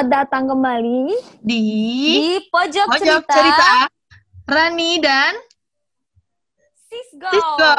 [0.00, 1.12] Selamat datang kembali
[1.44, 3.68] Di, di Pojok, Pojok Cerita, Cerita
[4.48, 5.36] Rani dan
[6.88, 7.28] Sisgo.
[7.28, 7.72] Sisgo.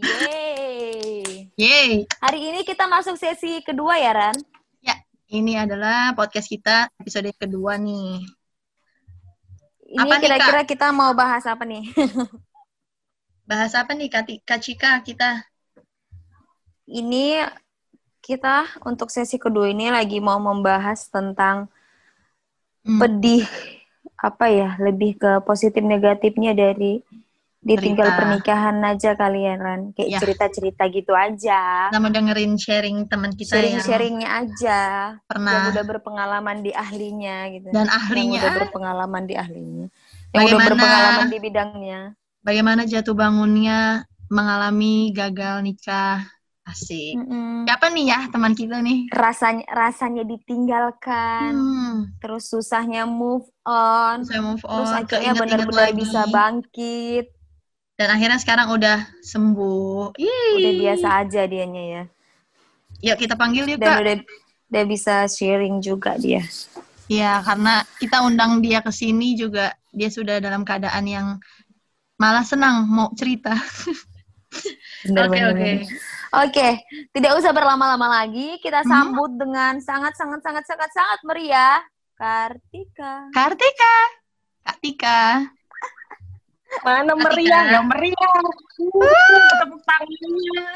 [0.00, 1.52] Yeay.
[1.60, 1.92] Yeay.
[2.24, 4.36] Hari ini kita masuk sesi kedua ya, Ran?
[4.80, 4.96] Ya,
[5.28, 8.24] ini adalah podcast kita episode kedua nih.
[9.92, 11.84] Ini kira-kira kita mau bahas apa nih?
[13.44, 15.44] Bahas apa nih Kak, Kak Cika kita?
[16.88, 17.36] ini
[18.18, 21.68] kita untuk sesi kedua ini lagi mau membahas tentang
[22.80, 23.44] Hmm, pedih
[24.16, 27.04] apa ya, lebih ke positif negatifnya dari
[27.60, 28.16] ditinggal Cerita.
[28.16, 29.80] pernikahan aja kalian, Ran.
[29.92, 30.18] Kayak Ya.
[30.18, 31.90] cerita-cerita gitu aja.
[31.90, 34.80] Mau dengerin sharing teman kita yang Sharing-sharingnya aja.
[35.12, 37.68] yang pernah udah berpengalaman di ahlinya gitu.
[37.68, 39.86] dan yang ahlinya udah berpengalaman di ahlinya.
[40.32, 42.00] Yang udah Bagaimana- berpengalaman di bidangnya.
[42.40, 43.78] bagaimana jatuh bangunnya
[44.30, 46.24] mengalami gagal nikah.
[46.68, 47.16] Asik.
[47.16, 47.64] Mm-mm.
[47.64, 49.08] Siapa nih ya teman kita nih?
[49.08, 54.84] Rasanya rasanya ditinggalkan, Hmm, terus susahnya move on, saya move on.
[54.84, 57.32] terus akhirnya benar-benar bisa bangkit.
[57.96, 60.14] Dan akhirnya sekarang udah sembuh.
[60.14, 60.52] Yeay.
[60.60, 62.02] Udah biasa aja dianya ya.
[63.00, 63.98] Yuk kita panggil yuk Dan Kak.
[64.04, 64.14] udah
[64.68, 66.44] udah bisa sharing juga dia.
[67.08, 71.26] Ya, karena kita undang dia ke sini juga dia sudah dalam keadaan yang
[72.20, 73.56] malah senang mau cerita.
[75.08, 75.70] Oke, oke.
[76.28, 76.68] Oke,
[77.10, 78.60] tidak usah berlama-lama lagi.
[78.60, 78.90] Kita Hmm.
[78.90, 81.80] sambut dengan sangat sangat sangat sangat sangat meriah
[82.12, 83.28] Kartika.
[83.30, 83.96] Kartika.
[84.60, 85.20] Kak Tika.
[86.84, 87.80] Mana meriah?
[87.80, 88.36] Gak meriah.
[88.76, 90.66] Uh, tepuk tangannya.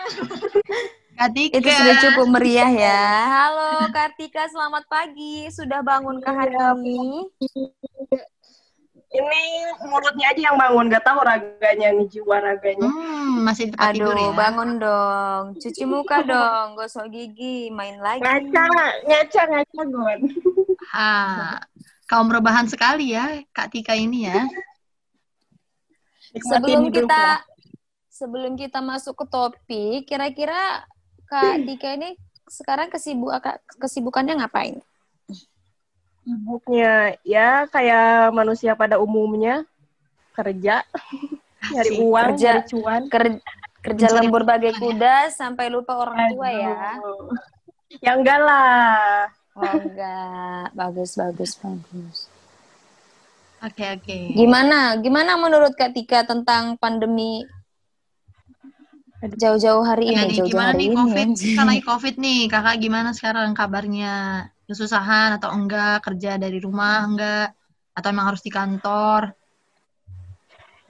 [1.12, 1.54] Kak Tika.
[1.60, 3.04] Itu sudah cukup meriah ya.
[3.28, 5.52] Halo Kartika, selamat pagi.
[5.52, 7.28] Sudah bangunkah hari Iya, ini?
[9.12, 9.42] Ini
[9.84, 12.88] mulutnya aja yang bangun, gak tahu raganya nih jiwa raganya.
[12.88, 14.32] Hmm, masih di tidur Aduh, ya.
[14.32, 15.42] bangun dong.
[15.60, 18.24] Cuci muka dong, gosok gigi, main lagi.
[18.24, 18.64] Ngaca,
[19.04, 20.20] ngaca, ngaca gon.
[20.92, 21.56] Ah,
[22.04, 24.44] kaum rebahan sekali ya Kak Tika ini ya.
[26.36, 27.44] Sebelum kita ya.
[28.12, 30.84] sebelum kita masuk ke topik, kira-kira
[31.24, 32.12] Kak Dika ini
[32.44, 33.32] sekarang kesibuk
[33.80, 34.84] kesibukannya ngapain?
[36.22, 39.66] Sibuknya ya kayak manusia pada umumnya
[40.32, 40.86] kerja,
[41.74, 42.52] nyari uang, Kerja.
[42.62, 43.02] nyari cuan.
[43.10, 43.42] Ker-
[43.82, 46.96] kerja lembur bagai kuda sampai lupa orang tua ya.
[46.96, 47.34] Aduh.
[47.98, 49.26] Ya enggak lah.
[49.52, 52.18] Oh enggak, bagus bagus bagus.
[53.62, 54.18] Oke, oke.
[54.34, 54.96] Gimana?
[54.98, 57.42] Gimana menurut Kak Tika tentang pandemi
[59.22, 60.34] jauh-jauh hari Ya, ini?
[60.34, 60.96] Jauh-jauh gimana hari nih ini.
[60.98, 61.28] COVID?
[61.54, 64.14] Kan lagi COVID nih, kakak gimana sekarang kabarnya?
[64.68, 66.02] Kesusahan atau enggak?
[66.06, 67.52] Kerja dari rumah enggak?
[67.92, 69.34] Atau emang harus di kantor?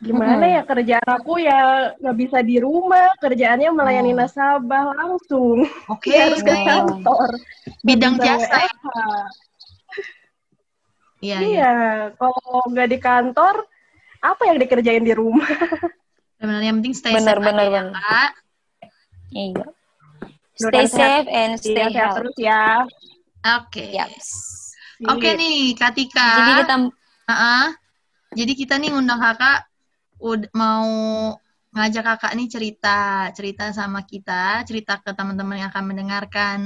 [0.03, 0.55] Gimana Mm-mm.
[0.59, 4.19] ya kerjaan aku ya nggak bisa di rumah, kerjaannya melayani Oh.
[4.19, 5.62] nasabah langsung.
[5.87, 7.38] Oke, Dia harus ke kantor.
[7.87, 8.75] bidang Bisa jasa ya?
[11.22, 11.39] Iya, iya.
[11.47, 11.72] Iya,
[12.19, 13.62] kalau nggak di kantor,
[14.19, 15.47] apa yang dikerjain di rumah?
[16.43, 17.94] Sebenarnya yang penting stay Bener, safe bener, aja ya, bener.
[17.94, 18.31] Kak.
[19.33, 19.65] Iya.
[20.59, 22.16] Stay safe and Iya, stay healthy.
[22.19, 22.62] terus ya.
[23.42, 23.91] Oke.
[23.91, 24.28] Yaps.
[25.03, 25.38] Oke Sip.
[25.41, 26.30] nih, Kak Tika.
[26.38, 26.75] Jadi kita
[27.22, 27.66] Heeh.
[28.32, 29.69] Jadi kita nih ngundang kakak
[30.54, 30.88] mau
[31.72, 36.58] ngajak kakak nih cerita, cerita sama kita, cerita ke teman-teman yang akan mendengarkan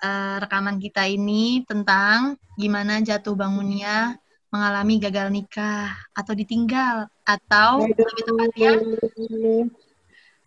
[0.00, 4.16] eh, rekaman kita ini tentang gimana jatuh bangunnya
[4.50, 8.02] mengalami gagal nikah atau ditinggal atau Aduh.
[8.02, 8.72] lebih tepatnya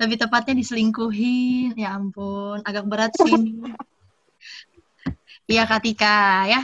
[0.02, 1.80] lebih tepatnya diselingkuhin.
[1.80, 3.58] Ya ampun, agak berat sih.
[5.48, 6.62] Iya Kak Tika ya.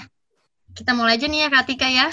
[0.72, 2.08] Kita mulai aja nih ya Kak Tika ya.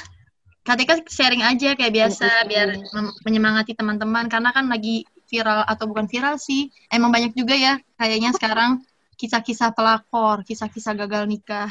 [0.67, 5.87] Kak Tika sharing aja kayak biasa biar mem- menyemangati teman-teman karena kan lagi viral atau
[5.87, 6.75] bukan viral sih.
[6.91, 8.83] Emang banyak juga ya kayaknya sekarang
[9.15, 11.71] kisah-kisah pelakor, kisah-kisah gagal nikah.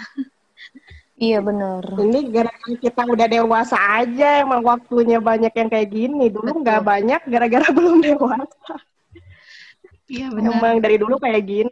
[1.16, 1.80] Iya bener.
[1.96, 6.28] Ini gara-gara kita udah dewasa aja, emang waktunya banyak yang kayak gini.
[6.28, 8.76] Dulu nggak banyak gara-gara belum dewasa.
[10.12, 10.60] Iya benar.
[10.60, 11.72] Emang dari dulu kayak gini.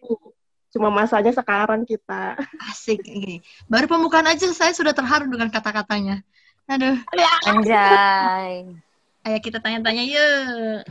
[0.73, 2.33] Cuma masanya sekarang kita.
[2.73, 3.05] Asik.
[3.05, 3.45] Oke.
[3.69, 6.25] Baru pembukaan aja saya sudah terharu dengan kata-katanya.
[6.65, 6.97] Aduh,
[7.45, 8.71] Anjay.
[9.23, 10.81] ayo kita tanya-tanya yuk.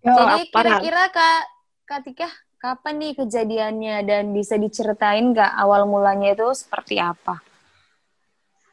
[0.00, 1.42] Yo, Jadi kira-kira Kak
[1.84, 2.28] Kak Tika
[2.62, 7.44] kapan nih kejadiannya dan bisa diceritain nggak awal mulanya itu seperti apa?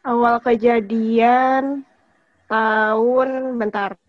[0.05, 1.83] Awal kejadian
[2.47, 4.00] tahun bentar.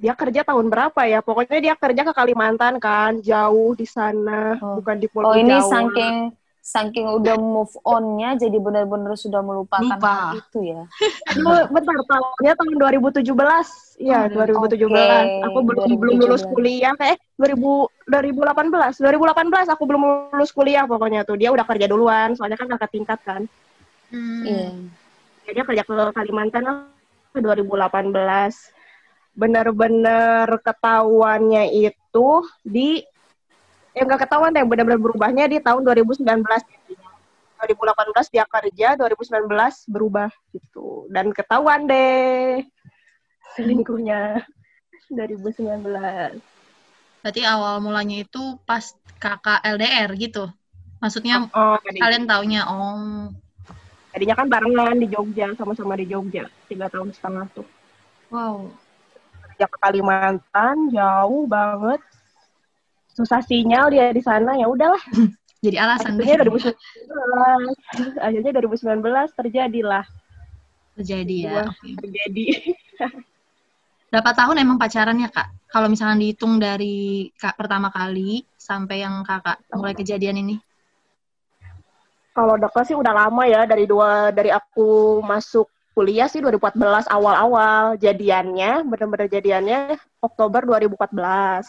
[0.00, 1.20] Dia kerja tahun berapa ya?
[1.20, 4.80] Pokoknya dia kerja ke Kalimantan kan, jauh di sana, Oh.
[4.80, 5.68] bukan di Pulau Oh ini Jawa.
[5.68, 6.16] saking
[6.60, 10.32] saking udah move on-nya jadi benar-benar sudah melupakan Lupa.
[10.32, 10.82] hal itu ya.
[11.36, 13.96] Dulu bentar tahunnya tahun 2017.
[13.96, 14.88] Iya, Oh, 2017.
[14.88, 15.44] oke.
[15.44, 16.52] Aku belum belum lulus 2017.
[16.52, 18.96] kuliah eh 2000 2018.
[18.96, 21.36] 2018 aku belum lulus kuliah pokoknya tuh.
[21.36, 23.42] Dia udah kerja duluan, soalnya kan kakak tingkat kan.
[24.08, 24.44] Hmm.
[24.44, 24.68] Iya.
[25.44, 26.76] Ya, dia kerja ke Kalimantan lah
[27.34, 28.72] 2018.
[29.34, 32.28] Bener-bener ketahuannya itu
[32.66, 33.00] di
[33.90, 37.10] ya nggak ketahuan deh benar-benar berubahnya di tahun 2019 intinya.
[37.60, 41.04] 2018 dia kerja, 2019 berubah gitu.
[41.12, 42.64] Dan ketahuan deh
[43.54, 44.40] selingkuhnya
[45.12, 46.40] 2019.
[47.20, 50.48] Berarti awal mulanya itu pas kakak LDR gitu.
[51.00, 52.00] Maksudnya Oh, tadi.
[52.00, 53.28] kalian taunya oh.
[54.10, 56.50] Tadinya kan barengan di Jogja, sama-sama di Jogja.
[56.66, 57.66] Tiga tahun setengah tuh.
[58.32, 58.72] Wow.
[59.60, 62.00] Kerja ke Kalimantan, jauh banget.
[63.12, 64.96] Susah sinyal dia di sana, ya udahlah.
[65.60, 70.04] Jadi alasan Akhirnya deh 2019, akhirnya 2019 terjadilah.
[70.96, 71.52] terjadi ya.
[71.52, 71.68] Wah.
[71.76, 71.92] Oke.
[71.92, 72.44] Terjadi.
[74.08, 75.52] Berapa tahun emang pacarannya kak?
[75.68, 80.56] Kalau misalnya dihitung dari kak pertama kali sampai yang kakak mulai kejadian ini?
[82.32, 87.96] Kalau deket sih udah lama ya, dari dua dari aku masuk kuliah sih 2014 awal-awal.
[87.98, 91.66] Jadiannya, bener-bener jadiannya Oktober 2014.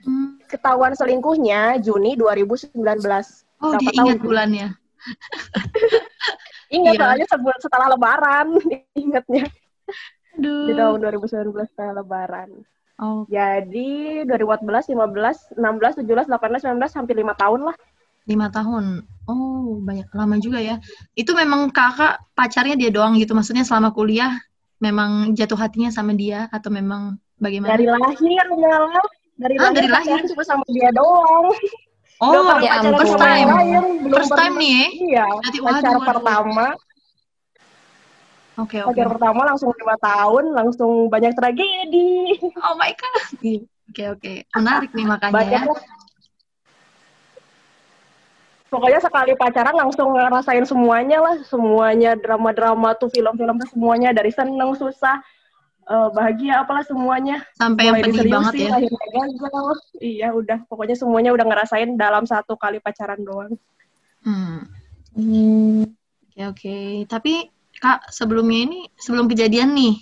[0.00, 0.40] Hmm.
[0.48, 2.72] Ketahuan selingkuhnya Juni 2019.
[3.60, 4.68] Oh Berapa dia tahun ingat bulannya.
[6.70, 7.00] Ingat Iya.
[7.02, 8.46] soalnya sebulan setelah lebaran,
[9.02, 9.44] ingatnya
[10.38, 10.76] di Aduh.
[10.78, 12.50] tahun 2019 setelah lebaran.
[13.00, 17.76] Oh, Jadi 2014, 15, 16, 17, 18, 19 hampir lima tahun lah.
[18.30, 19.02] Lima tahun.
[19.26, 20.78] Oh, banyak lama juga ya.
[21.18, 23.34] Itu memang kakak pacarnya dia doang gitu.
[23.34, 24.38] Maksudnya selama kuliah
[24.78, 27.74] memang jatuh hatinya sama dia atau memang bagaimana?
[27.74, 29.06] Dari lahir malah.
[29.40, 30.18] Dari Ah, lahir, dari lahir?
[30.28, 31.48] cuma sama dia doang.
[32.20, 33.48] oh, ya pacaran first time.
[33.48, 34.86] lain, belum First time nih ya?
[34.90, 36.66] Iya, Berarti, pacar waduh, pertama.
[38.60, 38.92] Oke, oke.
[38.92, 42.36] Pacar pertama langsung lima tahun, langsung banyak tragedi.
[42.60, 43.24] Oh my god.
[43.90, 44.32] Oke, oke.
[44.54, 45.98] Menarik nih makanya Banyak ya.
[48.70, 54.78] Pokoknya sekali pacaran langsung ngerasain semuanya lah, semuanya drama-drama tuh film-film tuh semuanya dari seneng
[54.78, 55.18] susah
[55.90, 57.42] eh, bahagia apalah semuanya.
[57.58, 58.78] Sampai yang pedih banget ya.
[58.78, 59.66] akhirnya gagal.
[59.98, 63.58] Iya udah, pokoknya semuanya udah ngerasain dalam satu kali pacaran doang.
[64.22, 64.70] Hmm.
[65.18, 65.90] Hmm.
[66.30, 66.78] Oke, oke.
[67.10, 67.50] Tapi
[67.80, 69.96] Kak, sebelumnya ini, sebelum kejadian nih,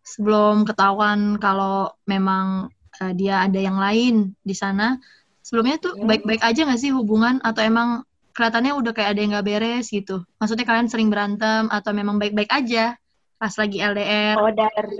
[0.00, 4.96] sebelum ketahuan kalau memang eh, dia ada yang lain di sana,
[5.46, 6.10] sebelumnya tuh Hmm.
[6.10, 8.02] baik-baik aja nggak sih hubungan atau emang
[8.34, 10.26] kelihatannya udah kayak ada yang nggak beres gitu?
[10.36, 12.98] Maksudnya kalian sering berantem atau memang baik-baik aja
[13.34, 14.34] pas lagi LDR?
[14.36, 14.98] Oh dari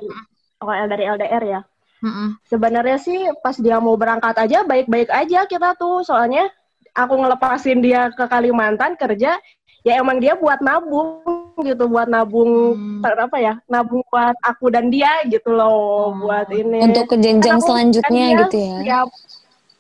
[0.57, 1.61] oh dari LDR ya.
[1.99, 2.39] Mm-mm.
[2.45, 6.47] Sebenarnya sih pas dia mau berangkat aja baik-baik aja kita tuh soalnya
[6.93, 9.37] aku ngelepasin dia ke Kalimantan kerja
[9.81, 11.25] ya emang dia buat nabung
[11.59, 13.01] gitu buat nabung Hmm.
[13.01, 16.17] per- apa ya nabung buat aku dan dia gitu loh Oh.
[16.19, 18.77] buat ini Untuk ke jenjang Kan selanjutnya kan dia gitu ya.
[18.83, 19.09] tiap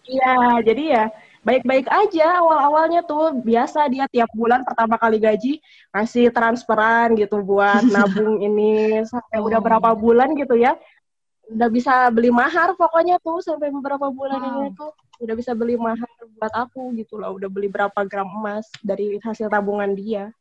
[0.06, 1.04] iya jadi ya
[1.46, 3.38] baik-baik aja awal-awalnya tuh.
[3.38, 5.62] Biasa dia tiap bulan pertama kali gaji
[5.94, 9.64] ngasih transferan gitu buat nabung ini sampai udah Oh.
[9.64, 10.74] berapa bulan gitu ya.
[11.46, 14.48] Udah bisa beli mahar pokoknya tuh sampai beberapa bulan Wow.
[14.50, 14.90] ini tuh.
[15.22, 17.38] Udah bisa beli mahar buat aku gitu loh.
[17.38, 20.34] Udah beli berapa gram emas dari hasil tabungan dia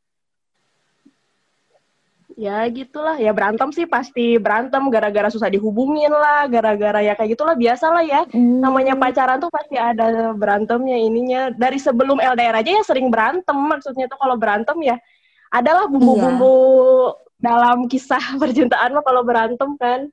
[2.36, 7.56] ya gitulah ya berantem sih pasti berantem gara-gara susah dihubungin lah gara-gara ya kayak gitulah
[7.56, 8.60] biasa lah ya Hmm.
[8.60, 14.12] namanya pacaran tuh pasti ada berantemnya ininya dari sebelum LDR aja ya sering berantem maksudnya
[14.12, 15.00] tuh kalau berantem ya
[15.48, 16.54] adalah bumbu-bumbu
[17.40, 20.12] dalam kisah percintaan mah kalau berantem kan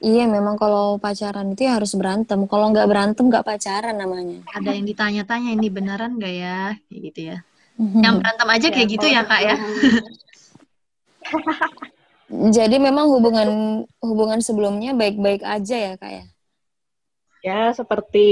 [0.00, 2.40] Iya, memang kalau pacaran itu ya harus berantem.
[2.48, 4.40] Kalau nggak berantem nggak pacaran namanya.
[4.48, 6.72] Ada yang ditanya-tanya ini beneran nggak ya?
[6.88, 7.36] Kayak gitu ya.
[7.76, 8.00] Hmm.
[8.00, 9.56] Yang berantem aja kayak gitu ya, Kak ya?
[12.30, 13.48] Jadi memang hubungan
[13.98, 16.24] hubungan sebelumnya baik-baik aja ya kak ya.
[17.40, 18.28] ya seperti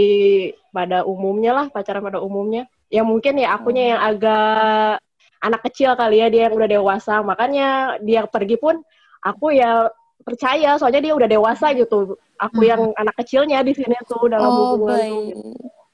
[0.70, 5.00] pada umumnya lah pacaran pada umumnya ya mungkin ya akunya yang agak
[5.40, 8.78] anak kecil kali ya dia yang udah dewasa makanya dia pergi pun
[9.24, 9.88] aku ya
[10.22, 12.70] percaya soalnya dia udah dewasa gitu aku Hmm.
[12.70, 15.34] yang anak kecilnya di sini tuh dalam Oh hubungan tuh baik.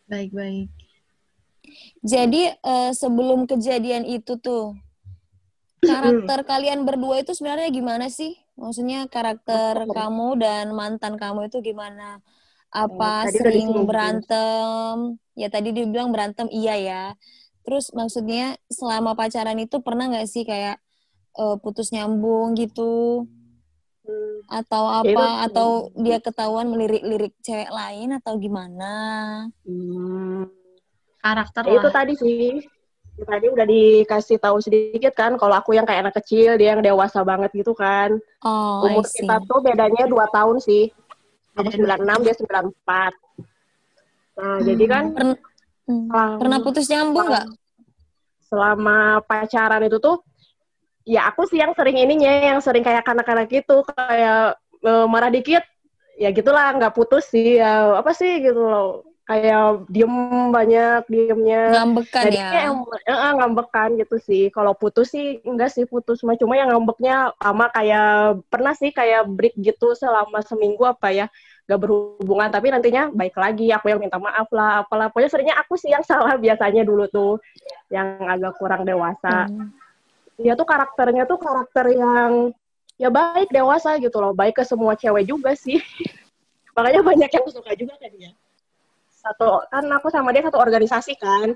[0.04, 0.68] Baik-baik.
[2.04, 4.76] Jadi eh, sebelum kejadian itu tuh
[5.93, 8.33] karakter kalian berdua itu sebenarnya gimana sih?
[8.61, 12.21] Maksudnya karakter kamu dan mantan kamu itu gimana?
[12.75, 13.87] Apa tadi sering disinggung.
[13.88, 14.97] berantem?
[15.41, 17.03] Ya tadi dibilang berantem iya ya.
[17.64, 20.76] Terus maksudnya selama pacaran itu pernah nggak sih kayak
[21.41, 23.25] eh, putus nyambung gitu?
[24.05, 24.41] Hmm.
[24.59, 25.25] Atau Ya, apa?
[25.49, 25.69] Atau
[26.05, 28.85] dia ketahuan melirik-lirik cewek lain atau gimana?
[29.64, 30.45] Hmm.
[31.25, 32.49] karakter Ya, itu tadi sih.
[33.14, 37.23] Tadi udah dikasih tahu sedikit kan kalau aku yang kayak anak kecil, dia yang dewasa
[37.23, 38.18] banget gitu kan.
[38.42, 40.90] Oh, Umur kita tuh bedanya 2 tahun sih.
[41.54, 43.14] Aku Beda 96, dia 94.
[44.35, 44.66] Nah, Hmm.
[44.66, 45.38] jadi kan Pern-
[45.87, 46.06] hmm.
[46.11, 47.47] selang- Pernah putus nyambung nggak?
[48.44, 50.23] selama pacaran itu tuh
[51.02, 55.62] ya aku sih yang sering ininya, yang sering kayak kanak-kanak gitu, kayak eh, marah dikit,
[56.14, 59.02] ya gitulah nggak putus sih, ya apa sih gitu loh.
[59.25, 60.14] Kayak diem
[60.52, 61.62] banyak, diemnya.
[61.81, 62.49] Ngambekan Jadi ya?
[62.52, 62.71] kayak
[63.09, 64.52] eh, eh, ngambekan gitu sih.
[64.52, 69.25] Kalau putus sih enggak sih putus mah cuma yang ngambeknya lama kayak pernah sih kayak
[69.33, 71.26] break gitu selama seminggu apa ya
[71.64, 75.81] gak berhubungan tapi nantinya baik lagi aku yang minta maaf lah apalah pokoknya seringnya aku
[75.81, 77.40] sih yang salah biasanya dulu tuh
[77.88, 79.73] yang agak kurang dewasa Hmm.
[80.37, 82.52] dia tuh karakternya tuh karakter yang
[83.00, 85.81] ya baik dewasa gitu loh baik ke semua cewek juga sih
[86.76, 88.31] makanya banyak yang suka juga kan dia
[89.25, 91.52] satu kan aku sama dia satu organisasi kan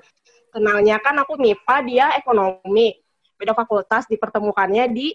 [0.48, 2.94] kenalnya kan aku MIPA dia ekonomi
[3.36, 5.12] beda fakultas dipertemukannya di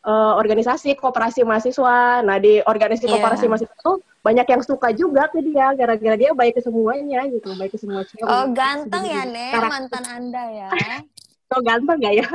[0.00, 3.12] eh, organisasi koperasi mahasiswa nah di organisasi Iya.
[3.14, 7.54] koperasi mahasiswa tuh banyak yang suka juga ke dia gara-gara dia baik ke semuanya gitu
[7.54, 10.68] baik ke semua cewek Oh, ganteng ya, karakter- mantan Anda ya.
[11.46, 12.26] So ganteng gak ya?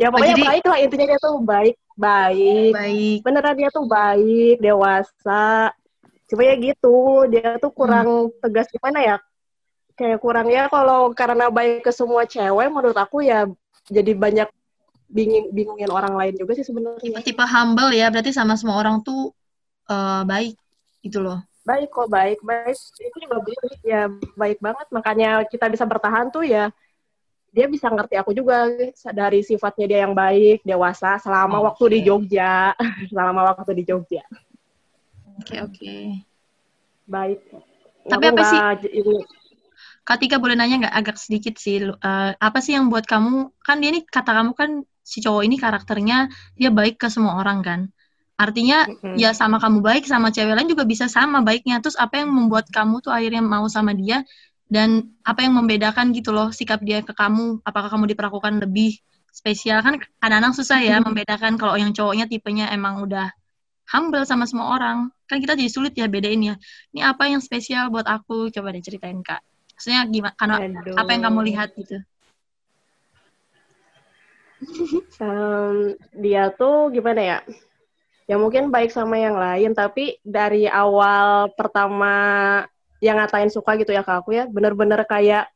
[0.00, 2.72] ya pokoknya jadi- baik lah intinya dia tuh baik, baik.
[2.72, 3.18] Baik.
[3.20, 5.70] Beneran dia tuh baik, dewasa.
[6.30, 9.16] Cuma ya gitu, dia tuh kurang tegas gimana ya?
[9.98, 13.50] Kayak kurang ya kalau karena baik ke semua cewek menurut aku ya
[13.90, 14.48] jadi banyak
[15.10, 17.02] bingin, bingungin orang lain juga sih sebenarnya.
[17.02, 19.34] Tipe-tipe humble ya, berarti sama semua orang tuh
[19.90, 20.54] eh, baik
[21.02, 21.42] gitu loh.
[21.66, 22.78] Baik kok, baik, baik.
[22.78, 24.06] Itu juga baik, ya
[24.38, 24.86] baik banget.
[24.94, 26.70] Makanya kita bisa bertahan tuh ya
[27.50, 28.70] dia bisa ngerti aku juga
[29.10, 32.06] dari sifatnya dia yang baik, dewasa selama Oh, waktu di.
[32.06, 32.72] Jogja.
[33.10, 34.22] selama waktu di Jogja.
[35.40, 35.94] Oke, oke.
[37.08, 37.40] Baik.
[38.06, 38.62] Tapi apa sih-
[39.00, 39.14] Ini,
[40.04, 43.88] Katika boleh nanya nggak agak sedikit sih, eh, apa sih yang buat kamu, kan dia
[43.94, 44.70] ini kata kamu kan
[45.04, 46.28] si cowok ini karakternya
[46.58, 47.80] dia baik ke semua orang kan.
[48.40, 49.14] Artinya Mm-mm.
[49.20, 51.78] ya sama kamu baik sama cewek lain juga bisa sama baiknya.
[51.84, 54.24] Terus apa yang membuat kamu tuh akhirnya mau sama dia
[54.66, 57.60] dan apa yang membedakan gitu loh sikap dia ke kamu?
[57.68, 58.96] Apakah kamu diperlakukan lebih
[59.30, 63.28] spesial kan kadang-kadang susah ya membedakan kalau yang cowoknya tipenya emang udah
[63.92, 65.12] humble sama semua orang.
[65.30, 66.58] Kan kita jadi sulit ya bedain ya.
[66.90, 68.50] Ini apa yang spesial buat aku?
[68.50, 69.38] Coba deh ceritain Kak.
[69.78, 70.34] Maksudnya gimana?
[70.34, 70.98] Karena Aduh.
[70.98, 72.02] apa yang kamu lihat gitu?
[75.22, 77.38] Em, dia tuh gimana ya?
[78.26, 82.14] Ya mungkin baik sama yang lain, tapi dari awal pertama
[82.98, 85.50] yang ngatain suka gitu ya ke aku ya, bener-bener kayak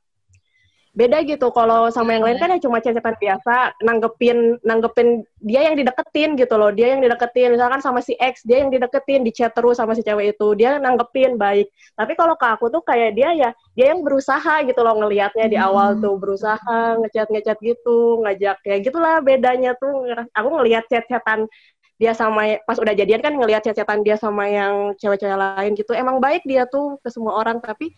[0.95, 1.51] beda gitu.
[1.51, 6.55] Kalau sama yang lain kan ya cuma cecetan biasa, nanggepin nanggepin dia yang dideketin gitu
[6.55, 7.59] loh, dia yang dideketin.
[7.59, 10.79] Misalkan sama si X, dia yang dideketin, di chat terus sama si cewek itu, dia
[10.79, 11.67] nanggepin baik.
[11.99, 15.59] Tapi kalau ke aku tuh kayak dia ya, dia yang berusaha gitu loh ngelihatnya di
[15.59, 16.03] awal Hmm.
[16.07, 20.07] tuh berusaha ngechat ngechat gitu, ngajak ya gitulah bedanya tuh.
[20.33, 21.51] Aku ngelihat chat-chatan
[21.95, 25.91] dia sama pas udah jadian kan ngelihat chat-chatan dia sama yang cewek-cewek lain gitu.
[25.95, 27.91] Emang baik dia tuh ke semua orang tapi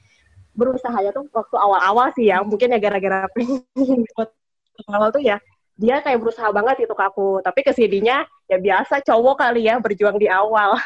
[0.56, 4.32] berusaha ya tuh waktu awal-awal sih ya mungkin ya gara-gara pengen buat
[4.88, 5.36] awal tuh ya
[5.76, 7.44] dia kayak berusaha banget gitu ke aku.
[7.44, 10.74] Tapi ke sininya ya biasa cowok kali ya berjuang di awal.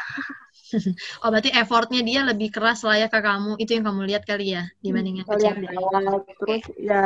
[1.19, 3.59] Oh berarti effortnya dia lebih keras lah ya ke kamu.
[3.59, 6.13] Itu yang kamu lihat kali ya dibanding yang ke kalian cewek di awal.
[6.39, 7.03] Terus ya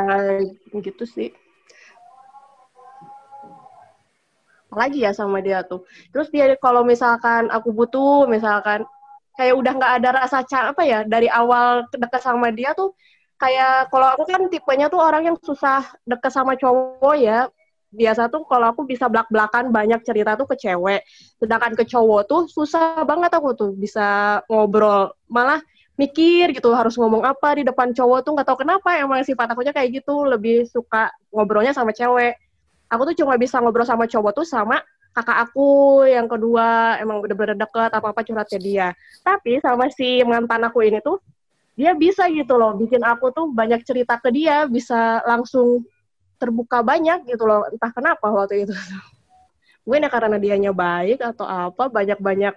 [0.70, 1.34] gitu sih.
[4.70, 5.82] Lagi ya sama dia tuh.
[6.14, 8.86] Terus dia kalau misalkan aku butuh misalkan
[9.36, 12.96] kayak udah nggak ada rasa apa ya dari awal dekat sama dia tuh
[13.36, 17.48] kayak kalau aku kan tipenya tuh orang yang susah deket sama cowok ya.
[17.96, 21.06] Biasa tuh kalau aku bisa belak-belakan banyak cerita tuh ke cewek.
[21.40, 25.12] Sedangkan ke cowok tuh susah banget aku tuh bisa ngobrol.
[25.30, 25.62] Malah
[25.96, 29.72] mikir gitu harus ngomong apa di depan cowok tuh nggak tahu kenapa emang sifat akunya
[29.72, 30.26] kayak gitu.
[30.28, 32.36] Lebih suka ngobrolnya sama cewek.
[32.88, 34.80] Aku tuh cuma bisa ngobrol sama cowok tuh sama
[35.16, 38.88] kakak aku yang kedua emang bener-bener deket apa apa curhatnya dia.
[39.24, 41.24] Tapi sama si mantan aku ini tuh
[41.72, 45.88] dia bisa gitu loh bikin aku tuh banyak cerita ke dia bisa langsung
[46.36, 47.64] terbuka banyak gitu loh.
[47.72, 48.76] Entah kenapa waktu itu.
[49.88, 52.54] Mungkin ya karena dianya baik atau apa banyak-banyak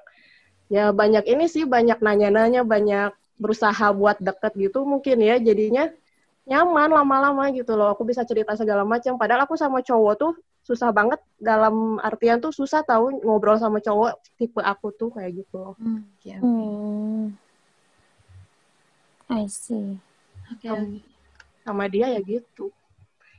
[0.67, 5.39] ya banyak ini sih banyak nanya-nanya banyak berusaha buat deket gitu mungkin ya.
[5.39, 5.87] Jadinya
[6.43, 7.95] nyaman lama-lama gitu loh.
[7.95, 9.15] Aku bisa cerita segala macam.
[9.15, 10.33] Padahal aku sama cowok tuh
[10.69, 15.73] susah banget dalam artian tuh susah tahu ngobrol sama cowok tipe aku tuh kayak gitu
[15.81, 16.45] Hmm, oke, oke.
[16.45, 17.25] Hmm.
[19.29, 19.97] I see.
[20.53, 21.01] Oke, oke.
[21.65, 22.69] sama dia ya gitu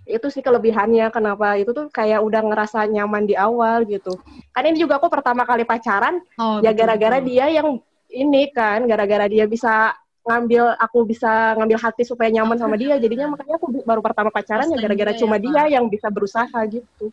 [0.06, 4.18] itu sih kelebihannya kenapa itu tuh kayak udah ngerasa nyaman di awal gitu
[4.50, 7.78] kan ini juga aku pertama kali pacaran Oh, ya gara-gara dia yang
[8.10, 13.32] ini kan gara-gara dia bisa ngambil aku bisa ngambil hati supaya nyaman sama dia jadinya
[13.32, 17.12] makanya aku baru pertama pacaran ya gara-gara cuma ya, dia yang bisa berusaha gitu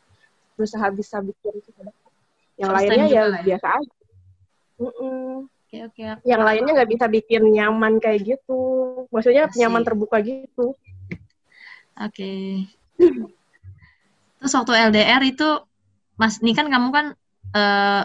[0.59, 1.81] berusaha bisa bikin gitu.
[2.57, 3.41] yang First lainnya ya ya.
[3.43, 3.93] biasa aja
[4.77, 5.49] Mm-mm.
[5.67, 6.01] Oke oke.
[6.05, 8.59] aku- yang lainnya nggak bisa bikin nyaman kayak gitu
[9.09, 9.57] maksudnya Asik.
[9.61, 10.75] nyaman terbuka gitu
[11.97, 12.61] Oke.
[14.37, 15.49] Terus waktu LDR itu,
[16.13, 17.05] Mas, ini kan kamu kan
[17.57, 18.03] eh,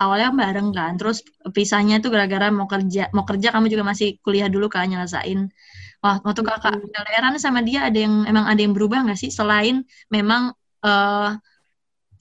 [0.00, 1.20] awalnya bareng kan, terus
[1.52, 5.52] pisahnya itu gara-gara mau kerja, mau kerja kamu juga masih kuliah dulu kan nyelesain.
[6.02, 9.86] Wah, waktu kakak LDR sama dia ada yang emang ada yang berubah nggak sih selain
[10.10, 10.50] memang
[10.82, 11.30] eh,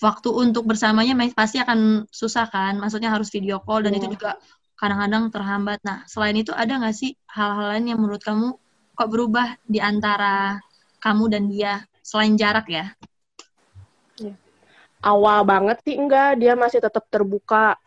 [0.01, 4.01] waktu untuk bersamanya pasti akan susah kan, maksudnya harus video call dan Iya.
[4.01, 4.37] itu juga
[4.81, 5.79] kadang-kadang terhambat.
[5.85, 8.57] Nah, selain itu ada nggak sih hal-hal lain yang menurut kamu
[8.97, 10.57] kok berubah di antara
[10.97, 12.85] kamu dan dia selain jarak ya?
[15.01, 16.39] Awal banget sih enggak.
[16.41, 17.77] Dia masih tetap terbuka.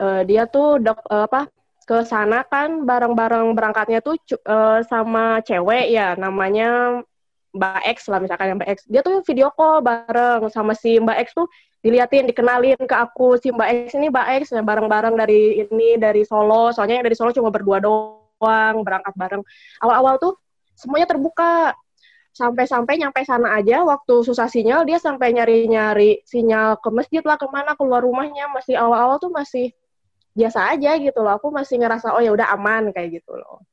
[0.00, 1.50] Eh, dia tuh dok, eh, apa
[1.84, 7.02] ke sana kan bareng-bareng berangkatnya tuh eh, sama cewek ya namanya
[7.50, 8.78] Mbak X lah misalkan yang Mbak X.
[8.86, 11.50] Dia tuh video call bareng sama si Mbak X tuh
[11.82, 13.36] diliatin dikenalin ke aku.
[13.42, 16.70] Si Mbak X ini Mbak X ya bareng-bareng dari ini dari Solo.
[16.70, 19.42] Soalnya yang dari Solo cuma berdua doang berangkat bareng.
[19.82, 20.38] Awal-awal tuh
[20.78, 21.74] semuanya terbuka
[22.30, 27.46] sampai-sampai nyampe sana aja waktu susah sinyal dia sampai nyari-nyari sinyal ke masjid lah ke
[27.50, 28.46] mana keluar rumahnya.
[28.54, 29.74] Masih awal-awal tuh masih
[30.34, 31.36] biasa aja gitu loh.
[31.36, 33.66] Aku masih ngerasa oh ya udah aman kayak gitu loh.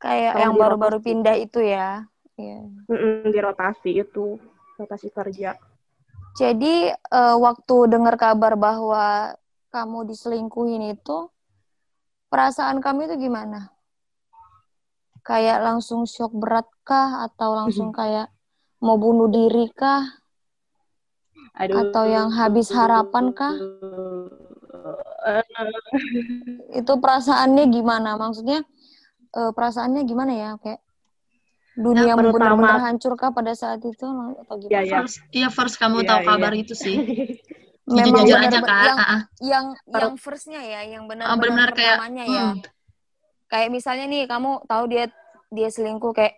[0.00, 2.08] kayak yang baru-baru pindah itu ya.
[2.38, 2.64] Iya.
[2.88, 4.38] Mm-mm, dirotasi itu
[4.78, 5.58] rotasi kerja
[6.38, 9.34] Jadi eh, waktu dengar kabar bahwa
[9.74, 11.26] kamu diselingkuhin itu
[12.28, 13.72] perasaan kamu itu gimana?
[15.20, 18.28] Kayak langsung shock berat kah atau langsung kayak
[18.80, 20.04] mau bunuh diri kah?
[21.58, 21.90] Aduh.
[21.90, 23.54] Atau yang habis harapan kah?
[25.26, 25.44] Eh,
[26.80, 28.14] Itu perasaannya gimana?
[28.14, 28.62] Maksudnya
[29.34, 30.50] eh, perasaannya gimana ya?
[30.62, 30.80] Kayak
[31.74, 34.86] dunia pertama- benar-benar hancur kah pada saat itu atau ya gimana?
[34.86, 36.26] ya First, iya first kamu Iya, tahu iya.
[36.26, 36.96] kabar itu sih.
[37.88, 38.68] Memang Jujur aja kak.
[38.84, 39.20] yang Ah, ah.
[39.40, 42.44] yang yang firstnya ya, yang Ah, benar-benar benar-benar kayak, pertamanya ya.
[42.46, 42.60] hmm.
[43.48, 45.04] Kayak misalnya nih kamu tahu dia
[45.48, 46.36] dia selingkuh kayak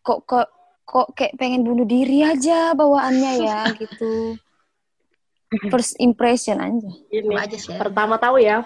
[0.00, 0.46] kok kok
[0.84, 4.38] kok kayak pengen bunuh diri aja bawaannya ya gitu.
[5.66, 6.90] First impression aja.
[7.10, 7.78] ini aja share.
[7.80, 8.62] pertama tahu ya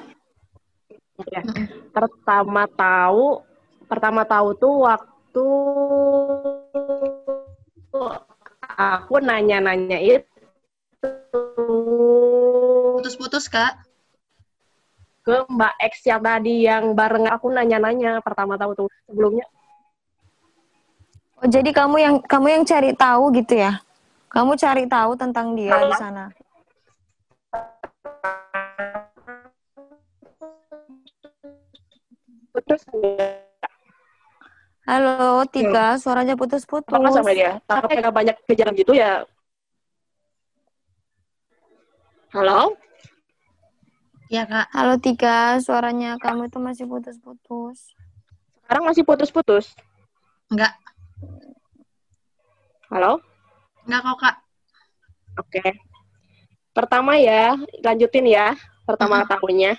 [1.25, 1.41] Ya.
[1.89, 3.39] Pertama tahu
[3.87, 5.47] pertama tahu tuh waktu
[8.75, 10.34] aku nanya-nanya itu
[12.95, 13.83] Putus-putus kak.
[15.25, 19.49] ke Mbak X yang tadi yang bareng aku nanya-nanya pertama tahu tuh sebelumnya
[21.41, 23.81] Oh, jadi kamu yang kamu yang cari tahu gitu ya?
[24.31, 26.29] Kamu cari tahu tentang dia di sana.
[32.55, 32.87] putus
[34.85, 36.93] Halo, Tika, suaranya putus-putus.
[36.93, 39.25] apa sama dia tapi nggak banyak kejadian gitu ya
[42.35, 42.75] halo
[44.27, 44.67] Iya kak.
[44.75, 47.95] Halo Tika, suaranya kamu itu masih putus-putus.
[48.67, 49.71] sekarang masih putus-putus
[50.51, 50.75] Enggak.
[52.91, 53.23] halo
[53.87, 54.37] Enggak kok kak.
[55.39, 55.65] Oke.
[56.75, 57.55] Pertama ya,
[57.87, 58.59] lanjutin ya.
[58.83, 59.79] Pertama tahunnya.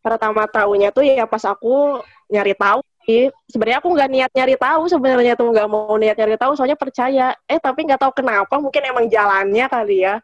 [0.00, 2.00] Pertama tahunnya tuh ya pas aku
[2.32, 3.28] nyari tahu sih.
[3.52, 7.36] Sebenarnya aku nggak niat nyari tahu sebenarnya tuh nggak mau niat nyari tahu soalnya percaya.
[7.44, 10.22] Eh tapi nggak tahu kenapa mungkin emang jalannya kali ya.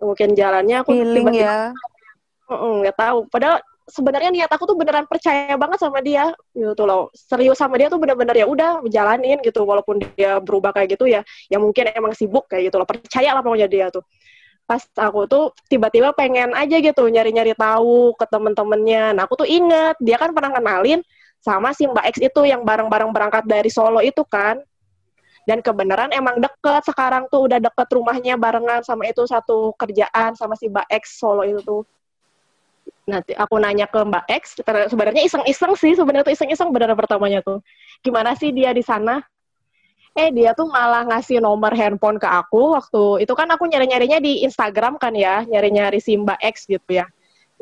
[0.00, 1.70] Mungkin jalannya aku Feeling tiba-tiba ya.
[2.50, 3.18] Mm-mm, nggak tahu.
[3.30, 7.10] Padahal sebenarnya niat aku tuh beneran percaya banget sama dia gitu loh.
[7.14, 11.22] Serius sama dia tuh bener-bener ya udah jalanin gitu walaupun dia berubah kayak gitu ya.
[11.46, 12.88] Ya mungkin emang sibuk kayak gitu loh.
[12.88, 14.02] Percaya lah pokoknya dia tuh.
[14.70, 19.18] pas aku tuh tiba-tiba pengen aja gitu nyari-nyari tahu ke temen-temennya.
[19.18, 21.02] Nah aku tuh inget dia kan pernah kenalin
[21.42, 24.62] sama si Mbak X itu yang bareng-bareng berangkat dari Solo itu kan.
[25.48, 30.54] Dan kebenaran emang deket sekarang tuh udah deket rumahnya barengan sama itu satu kerjaan sama
[30.54, 31.82] si Mbak X Solo itu tuh.
[33.08, 37.58] Nanti aku nanya ke Mbak X, sebenarnya iseng-iseng sih, sebenarnya tuh iseng-iseng benar pertamanya tuh.
[38.04, 39.24] Gimana sih dia di sana?
[40.18, 44.42] eh dia tuh malah ngasih nomor handphone ke aku waktu itu kan aku nyari-nyarinya di
[44.42, 47.06] Instagram kan ya, nyari-nyari si Mbak X gitu ya.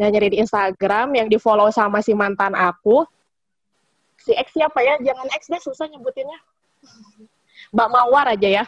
[0.00, 3.04] Nyari-nyari di Instagram yang di-follow sama si mantan aku.
[4.22, 4.96] Si X siapa ya?
[5.02, 6.38] Jangan X deh, susah nyebutinnya.
[7.74, 8.64] Mbak Mawar aja ya.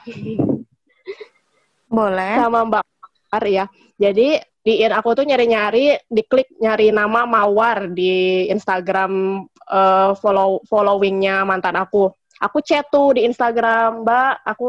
[1.90, 2.34] Boleh.
[2.38, 3.64] Sama Mbak Mawar ya.
[4.00, 11.80] Jadi di aku tuh nyari-nyari, diklik nyari nama Mawar di Instagram uh, follow followingnya mantan
[11.80, 14.66] aku aku chat tuh di Instagram, Mbak, aku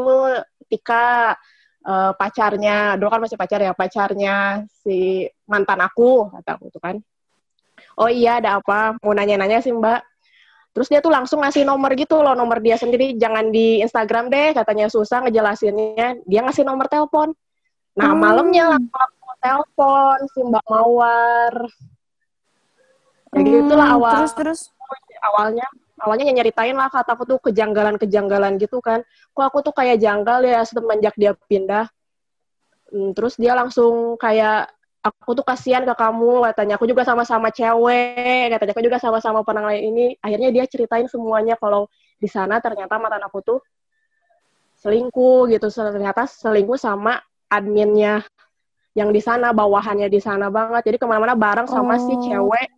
[0.68, 1.36] Tika
[1.84, 6.96] uh, pacarnya, dulu kan masih pacar ya, pacarnya si mantan aku, kata aku tuh kan.
[7.96, 8.96] Oh iya, ada apa?
[9.00, 10.00] Mau nanya-nanya sih, Mbak.
[10.72, 14.56] Terus dia tuh langsung ngasih nomor gitu loh, nomor dia sendiri, jangan di Instagram deh,
[14.56, 16.24] katanya susah ngejelasinnya.
[16.24, 17.36] Dia ngasih nomor telepon.
[17.92, 18.20] Nah, hmm.
[18.20, 21.54] malamnya langsung aku telepon si Mbak Mawar.
[23.32, 24.12] Ya hmm, gitulah awal.
[24.16, 24.60] Terus, terus?
[25.22, 25.66] Awalnya
[26.02, 29.04] awalnya nyeritain lah kataku tuh kejanggalan-kejanggalan gitu kan.
[29.36, 31.86] Kok aku tuh kayak janggal ya semenjak dia pindah.
[32.88, 36.74] Hmm, terus dia langsung kayak aku tuh kasihan ke kamu katanya.
[36.78, 38.72] Aku juga sama-sama cewek katanya.
[38.72, 40.06] Aku juga sama-sama pernah lain ini.
[40.22, 41.90] Akhirnya dia ceritain semuanya kalau
[42.22, 43.58] di sana ternyata mantan aku tuh
[44.78, 45.66] selingkuh gitu.
[45.68, 47.18] Ternyata selingkuh sama
[47.50, 48.22] adminnya
[48.94, 50.86] yang di sana bawahannya di sana banget.
[50.86, 52.02] Jadi ke mana-mana bareng sama oh.
[52.06, 52.70] si cewek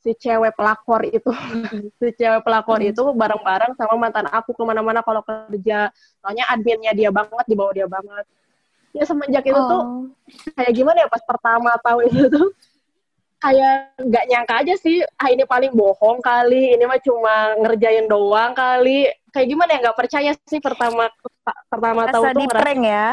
[0.00, 1.28] si cewek pelakor itu.
[2.00, 5.92] Si cewek pelakor itu bareng-bareng sama mantan aku ke mana-mana kalau kerja.
[6.24, 8.24] Soalnya adminnya dia banget di bawah dia banget
[8.98, 9.70] ya semenjak itu oh.
[9.70, 9.82] tuh
[10.58, 12.50] kayak gimana ya pas pertama tahu itu tuh
[13.38, 18.52] kayak nggak nyangka aja sih ah ini paling bohong kali ini mah cuma ngerjain doang
[18.52, 19.06] kali.
[19.30, 21.06] Kayak gimana ya nggak percaya sih pertama
[21.70, 23.06] pertama tahu tuh ngerasa ya?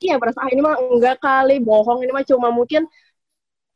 [0.00, 2.88] Iya berasa ah ini mah enggak kali bohong ini mah cuma mungkin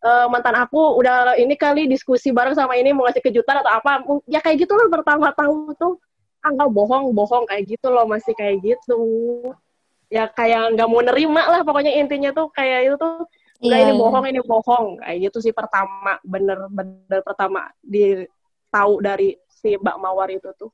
[0.01, 4.01] uh, mantan aku udah ini kali diskusi bareng sama ini mau ngasih kejutan atau apa.
[4.25, 6.01] Ya kayak gitu loh pertama tahu tuh
[6.41, 9.01] ah bohong bohong kayak gitu loh masih kayak gitu
[10.14, 13.27] ya kayak nggak mau nerima lah pokoknya intinya tuh kayak itu tuh
[13.66, 13.98] udah yeah, ini yeah.
[13.98, 18.22] bohong ini bohong kayak gitu sih pertama bener bener pertama di
[18.70, 20.70] tahu dari si Mbak Mawar itu tuh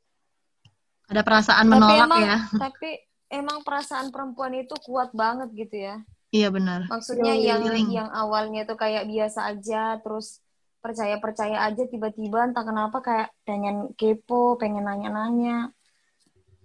[1.09, 2.91] ada perasaan menolak tapi emang, ya tapi
[3.33, 5.97] emang perasaan perempuan itu kuat banget gitu ya
[6.31, 6.87] Iya benar.
[6.87, 10.39] Maksudnya yang yang awalnya tuh kayak biasa aja, terus
[10.79, 15.75] percaya percaya aja tiba-tiba entah kenapa kayak pengen kepo, pengen nanya-nanya.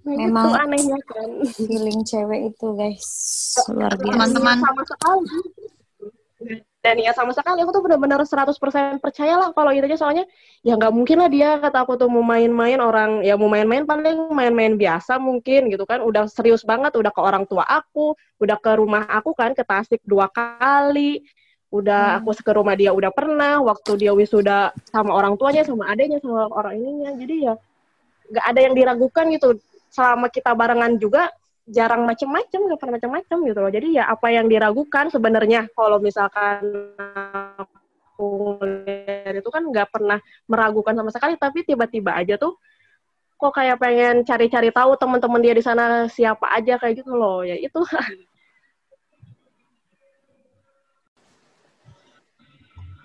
[0.06, 1.30] Nah, Memang itu anehnya kan.
[1.58, 3.10] Feeling cewek itu guys.
[3.74, 4.14] Luar biasa.
[4.14, 5.38] Teman-teman sama sekali.
[6.86, 7.66] Dan ya sama sekali.
[7.66, 9.98] Aku tuh benar-benar 100% percaya lah kalau itu aja.
[9.98, 10.30] Soalnya
[10.62, 14.30] ya nggak mungkin lah dia kata aku tuh mau main-main orang ya mau main-main paling
[14.30, 16.06] main-main biasa mungkin gitu kan.
[16.06, 20.06] Udah serius banget udah ke orang tua aku udah ke rumah aku kan ke Tasik
[20.06, 21.26] dua kali.
[21.74, 22.30] Udah hmm.
[22.30, 26.46] aku ke rumah dia udah pernah waktu dia wisuda sama orang tuanya sama adanya sama
[26.54, 27.18] orang ininya.
[27.18, 27.58] Jadi ya
[28.30, 29.58] nggak ada yang diragukan gitu
[29.90, 31.30] selama kita barengan juga
[31.66, 33.72] jarang macem-macem nggak pernah macem-macem gitu loh.
[33.74, 36.62] Jadi ya apa yang diragukan sebenarnya kalau misalkan
[37.58, 38.62] aku
[39.34, 41.34] itu kan nggak pernah meragukan sama sekali.
[41.42, 42.58] Tapi tiba-tiba aja tuh
[43.36, 47.42] kok kayak pengen cari-cari tahu teman-teman dia di sana siapa aja kayak gitu loh.
[47.42, 47.82] Ya itu.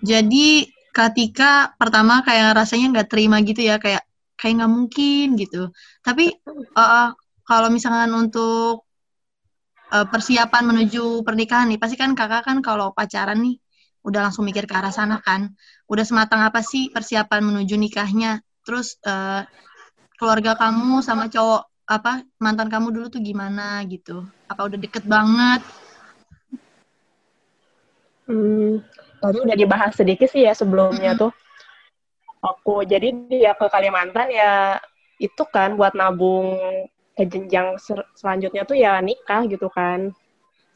[0.01, 4.01] Jadi ketika pertama kayak rasanya nggak terima gitu ya kayak
[4.41, 5.69] kayak nggak mungkin gitu
[6.01, 6.33] tapi
[6.73, 7.13] uh,
[7.45, 8.89] kalau misalkan untuk
[9.91, 13.59] uh, persiapan menuju pernikahan nih, pasti kan kakak kan kalau pacaran nih
[14.01, 15.53] udah langsung mikir ke arah sana kan.
[15.91, 18.41] Udah sematang apa sih persiapan menuju nikahnya?
[18.63, 19.43] Terus uh,
[20.15, 24.25] keluarga kamu sama cowok apa mantan kamu dulu tuh gimana gitu?
[24.47, 25.61] Apa udah deket banget?
[28.31, 28.79] Hmm,
[29.19, 31.23] tadi udah dibahas sedikit sih ya sebelumnya mm -hmm.
[31.27, 31.31] tuh.
[32.41, 32.81] Aku.
[32.85, 34.81] Jadi dia ke Kalimantan ya
[35.21, 36.57] itu kan buat nabung
[37.13, 40.09] ke jenjang ser selanjutnya tuh ya nikah gitu kan.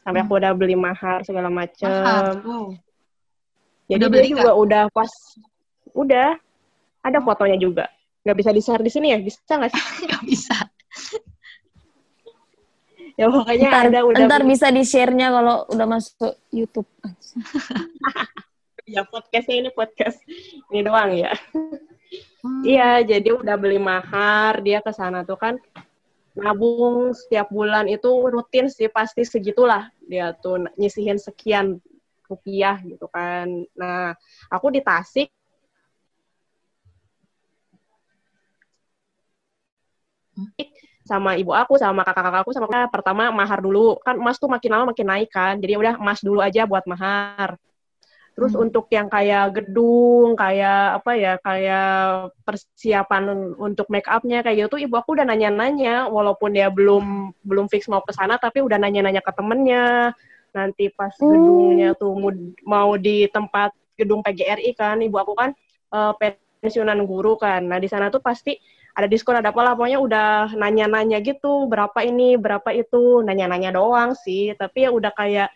[0.06, 0.40] Sampai aku hmm.
[0.42, 1.90] udah beli mahar segala macem.
[1.90, 2.38] Mahar.
[2.46, 2.70] Oh.
[3.86, 5.10] jadi udah dia juga udah pas
[5.94, 6.38] udah.
[7.06, 7.86] Ada fotonya juga.
[8.26, 9.18] Nggak bisa di share di sini ya?
[9.22, 9.82] Bisa nggak sih?
[10.10, 10.56] Nggak bisa.
[13.16, 16.84] Ya pokoknya ntar, ada udah ntar bisa di share-nya kalau udah masuk YouTube
[18.86, 20.22] ya podcastnya ini podcast
[20.70, 21.34] ini doang ya.
[22.40, 22.62] Hmm.
[22.62, 25.58] iya jadi udah beli mahar dia ke sana tuh kan
[26.36, 27.90] nabung setiap bulan.
[27.90, 29.90] Itu rutin sih pasti segitulah.
[30.04, 31.82] Dia tuh nyisihin sekian
[32.28, 33.48] rupiah gitu kan.
[33.74, 34.12] Nah,
[34.52, 35.32] aku di Tasik.
[41.06, 43.96] Sama ibu aku sama kakak-kakak aku sama pertama mahar dulu.
[44.04, 45.56] Kan emas tuh makin lama makin naik kan.
[45.56, 47.56] Jadi udah emas dulu aja buat mahar
[48.36, 48.68] terus hmm.
[48.68, 51.88] untuk yang kayak gedung kayak apa ya kayak
[52.44, 57.88] persiapan untuk make upnya kayak gitu ibu aku udah nanya-nanya walaupun dia belum belum fix
[57.88, 60.12] mau ke sana tapi udah nanya-nanya ke temennya
[60.52, 61.32] nanti pas hmm.
[61.32, 62.12] gedungnya tuh
[62.68, 65.56] mau di tempat gedung PGRI kan ibu aku kan
[65.96, 66.12] uh,
[66.60, 68.60] pensiunan guru kan nah di sana tuh pasti
[68.92, 74.12] ada diskon ada apa lah pokoknya udah nanya-nanya gitu berapa ini berapa itu nanya-nanya doang
[74.12, 75.48] sih tapi ya udah kayak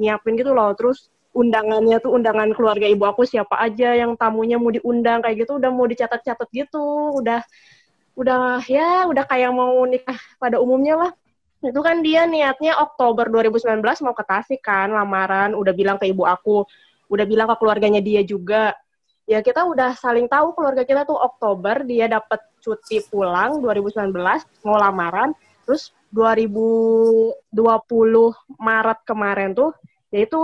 [0.00, 4.68] nyiapin gitu loh terus undangannya tuh undangan keluarga ibu aku siapa aja yang tamunya mau
[4.68, 7.16] diundang kayak gitu udah mau dicatat-catat gitu.
[7.18, 7.40] Udah
[8.12, 11.12] udah ya udah kayak mau nikah pada umumnya lah.
[11.64, 15.56] Itu kan dia niatnya Oktober 2019 mau ke Tasik kan lamaran.
[15.56, 16.68] Udah bilang ke ibu aku
[17.08, 18.76] udah bilang ke keluarganya dia juga.
[19.24, 24.12] Ya kita udah saling tahu keluarga kita tuh Oktober dia dapat cuti pulang 2019
[24.68, 25.32] mau lamaran.
[25.64, 27.48] Terus 2020
[28.60, 29.72] Maret kemarin tuh
[30.12, 30.38] yaitu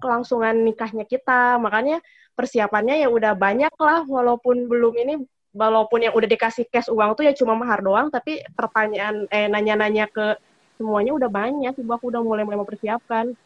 [0.00, 2.00] kelangsungan nikahnya kita makanya
[2.32, 5.14] persiapannya ya udah banyak lah walaupun belum ini
[5.52, 10.08] walaupun yang udah dikasih cash uang tuh ya cuma mahar doang tapi pertanyaan eh nanya-nanya
[10.08, 10.40] ke
[10.80, 13.36] semuanya udah banyak ibu aku udah mulai mulai mempersiapkan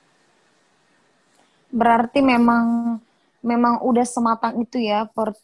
[1.74, 2.96] berarti memang
[3.42, 5.34] memang udah sematang itu ya per,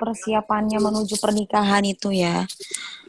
[0.00, 2.48] persiapannya menuju pernikahan itu ya.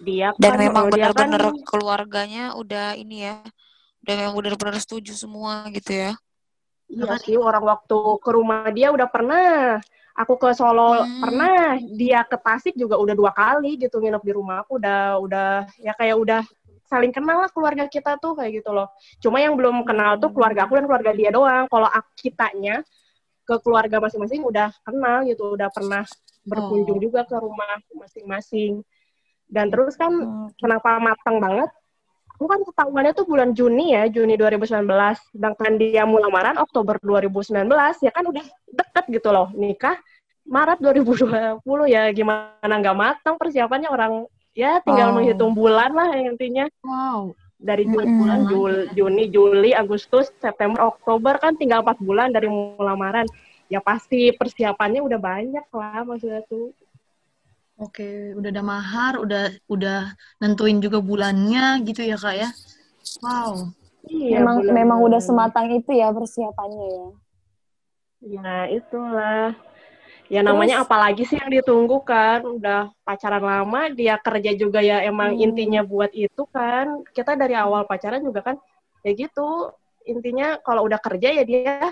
[0.04, 3.40] Dia Dan kan, memang benar-benar kan, keluarganya udah ini ya,
[4.04, 6.12] udah memang benar-benar setuju semua gitu ya.
[6.92, 9.80] Iya sih, orang waktu ke rumah dia udah pernah.
[10.12, 11.24] Aku ke Solo hmm.
[11.24, 15.50] pernah, dia ke Tasik juga udah dua kali gitu nginep di rumah aku udah udah
[15.80, 16.44] ya kayak udah
[16.92, 18.92] saling kenal lah keluarga kita tuh kayak gitu loh.
[19.24, 21.64] Cuma yang belum kenal tuh keluarga aku dan keluarga dia doang.
[21.72, 21.88] Kalau
[22.20, 22.84] kitanya
[23.48, 26.04] ke keluarga masing-masing udah kenal gitu, udah pernah
[26.44, 27.04] berkunjung oh.
[27.08, 28.84] juga ke rumah masing-masing.
[29.48, 30.60] Dan terus kan hmm.
[30.60, 31.72] kenapa matang banget?
[32.42, 34.82] Aku kan ketahuannya tuh bulan Juni ya, Juni 2019.
[35.30, 37.70] Sedangkan dia mulai lamaran Oktober 2019,
[38.02, 40.02] ya kan udah deket gitu loh nikah.
[40.42, 44.26] Maret 2020 ya gimana nggak matang persiapannya orang
[44.58, 45.22] ya tinggal oh.
[45.22, 46.66] menghitung bulan lah intinya.
[46.82, 48.42] Wow dari Juli, mm -hmm.
[48.50, 52.50] Juli, Juni, Juli, Agustus, September, Oktober kan tinggal empat bulan dari
[52.82, 53.30] lamaran.
[53.70, 56.74] Ya pasti persiapannya udah banyak lah maksudnya tuh.
[57.82, 62.50] Oke, udah ada mahar, udah udah nentuin juga bulannya gitu ya kak ya.
[63.26, 63.74] Wow.
[64.06, 67.08] Iya, memang bulan memang udah sematang itu ya persiapannya ya.
[68.22, 69.58] Ya itulah
[70.30, 75.02] ya namanya Terus, apalagi sih yang ditunggu kan udah pacaran lama dia kerja juga ya
[75.02, 75.46] emang hmm.
[75.50, 78.56] intinya buat itu kan kita dari awal pacaran juga kan
[79.02, 79.74] ya gitu
[80.06, 81.92] intinya kalau udah kerja ya dia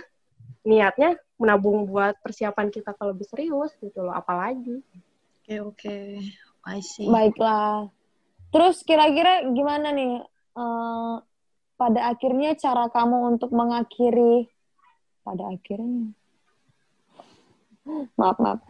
[0.64, 4.80] niatnya menabung buat persiapan kita kalau lebih serius gitu loh apalagi
[5.50, 5.82] oke okay, oke.
[5.82, 6.06] Okay.
[6.70, 7.10] I see.
[7.10, 7.90] Baiklah.
[8.54, 10.22] Terus kira-kira gimana nih
[10.54, 11.22] uh,
[11.74, 14.46] pada akhirnya cara kamu untuk mengakhiri?
[15.26, 16.14] Pada akhirnya.
[18.20, 18.62] Maaf maaf.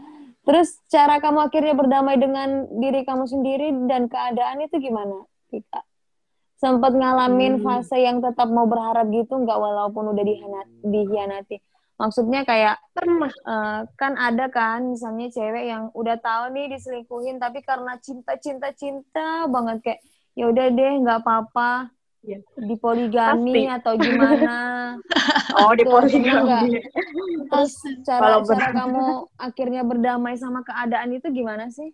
[0.48, 5.28] Terus cara kamu akhirnya berdamai dengan diri kamu sendiri dan keadaan itu gimana?
[5.52, 5.84] Kita
[6.60, 7.63] sempat ngalamin hmm.
[7.63, 10.24] fase yang tetap mau berharap gitu nggak walaupun udah
[10.84, 11.56] dihianati
[11.99, 13.27] maksudnya kayak pernah.
[13.43, 18.71] uh, kan ada kan misalnya cewek yang udah tahu nih diselingkuhin tapi karena cinta cinta
[18.71, 19.99] cinta banget kayak
[20.33, 21.91] ya udah deh nggak apa-apa.
[22.19, 22.35] Ya.
[22.59, 23.75] di poligami Pasti.
[23.79, 24.55] atau gimana.
[25.59, 26.77] Oh di poligami
[27.49, 27.73] terus
[28.05, 31.89] cara cara kamu akhirnya berdamai sama keadaan itu gimana sih?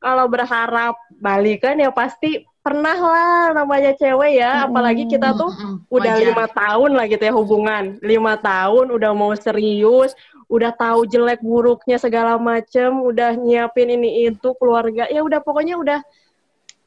[0.00, 5.48] Kalau berharap balikan ya pasti pernah lah namanya cewek ya apalagi kita tuh
[5.88, 7.96] udah lima tahun lah gitu ya hubungan.
[8.04, 10.12] Lima tahun udah mau serius
[10.50, 15.08] udah tahu jelek buruknya segala macem udah nyiapin ini itu keluarga.
[15.08, 16.00] Ya udah pokoknya udah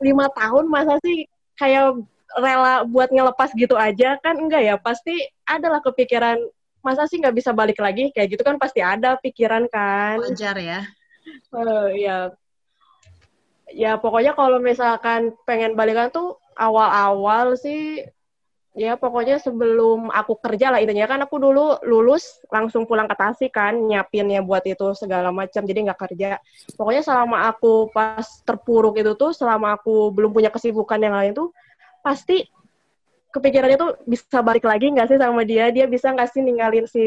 [0.03, 1.25] lima tahun masa sih
[1.57, 1.97] kayak
[2.37, 4.19] rela buat ngelepas gitu aja?
[4.21, 6.37] Kan enggak ya pasti adalah kepikiran.
[6.83, 8.11] Masa sih nggak bisa balik lagi?
[8.11, 10.19] Kayak gitu kan pasti ada pikiran kan.
[10.19, 10.83] Wajar ya.
[11.55, 12.35] Uh, ya
[13.73, 18.05] ya pokoknya kalau misalkan pengen balikan tuh awal-awal sih.
[18.73, 21.05] Ya pokoknya sebelum aku kerja lah intinya.
[21.05, 25.61] Kan aku dulu lulus langsung pulang ke Tasik kan nyiapin ya buat itu segala macam
[25.61, 26.41] jadi nggak kerja.
[26.73, 31.53] Pokoknya selama aku pas terpuruk itu tuh selama aku belum punya kesibukan yang lain tuh
[32.01, 32.49] pasti
[33.29, 35.69] kepikirannya tuh bisa balik lagi nggak sih sama dia?
[35.69, 37.05] Dia bisa nggak sih ninggalin si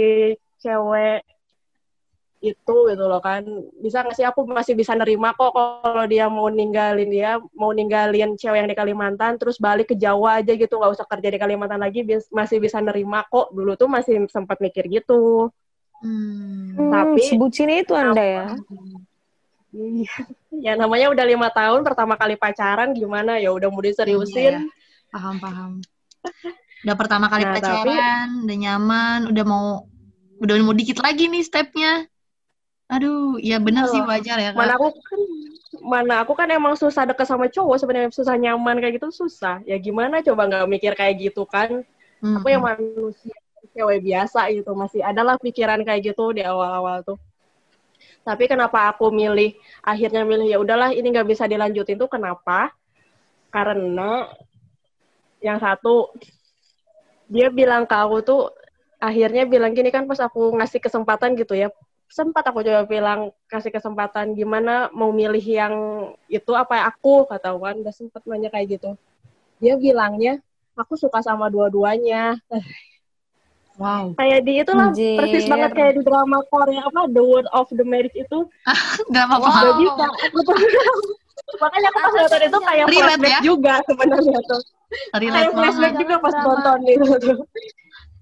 [0.62, 1.26] cewek
[2.52, 3.42] itu gitu loh kan.
[3.82, 8.38] Bisa nggak sih aku masih bisa nerima kok kalau dia mau ninggalin dia mau ninggalin
[8.38, 11.82] cewek yang di Kalimantan terus balik ke Jawa aja gitu nggak usah kerja di Kalimantan
[11.82, 13.50] lagi masih bisa nerima kok.
[13.50, 15.50] Dulu tuh masih sempat mikir gitu.
[15.96, 16.76] Hmm.
[16.92, 18.46] tapi sebutin itu anda ya?
[19.72, 20.14] Iya.
[20.68, 23.40] ya namanya udah lima tahun pertama kali pacaran gimana?
[23.40, 24.60] Ya udah mau diseriusin.
[24.60, 25.08] Iya, iya.
[25.12, 25.70] paham paham.
[26.84, 29.66] Udah pertama kali nah, pacaran tapi, udah nyaman udah mau
[30.36, 32.04] udah mau dikit lagi nih stepnya
[32.86, 34.62] aduh ya benar sih wajar ya kak.
[34.62, 35.20] mana aku kan
[35.82, 39.74] mana aku kan emang susah deket sama cowok sebenarnya susah nyaman kayak gitu susah ya
[39.82, 41.82] gimana coba nggak mikir kayak gitu kan
[42.22, 42.36] hmm.
[42.38, 43.34] aku yang manusia
[43.74, 47.18] cewek biasa gitu masih adalah pikiran kayak gitu di awal-awal tuh
[48.22, 52.70] tapi kenapa aku milih akhirnya milih ya udahlah ini nggak bisa dilanjutin tuh kenapa
[53.50, 54.30] karena
[55.42, 56.14] yang satu
[57.26, 58.42] dia bilang ke aku tuh
[59.02, 61.68] akhirnya bilang gini kan pas aku ngasih kesempatan gitu ya
[62.06, 65.74] sempat aku coba bilang kasih kesempatan gimana mau milih yang
[66.30, 67.26] itu apa ya aku?
[67.26, 68.94] Kata Wan udah sempat nanya kayak gitu.
[69.58, 70.38] Dia bilangnya
[70.76, 72.38] aku suka sama dua-duanya.
[73.76, 74.16] Wow.
[74.16, 75.20] Kayak di itulah Anjir.
[75.20, 78.48] persis banget kayak di drama Korea apa The Word of the Marriage itu.
[79.12, 79.52] Drama wow.
[79.52, 80.06] Gak bisa.
[81.60, 83.40] Makanya aku pas nonton itu kayak Relate flashback ya?
[83.44, 84.62] juga sebenarnya tuh.
[85.12, 87.38] Kayak flashback juga pas nonton itu tuh.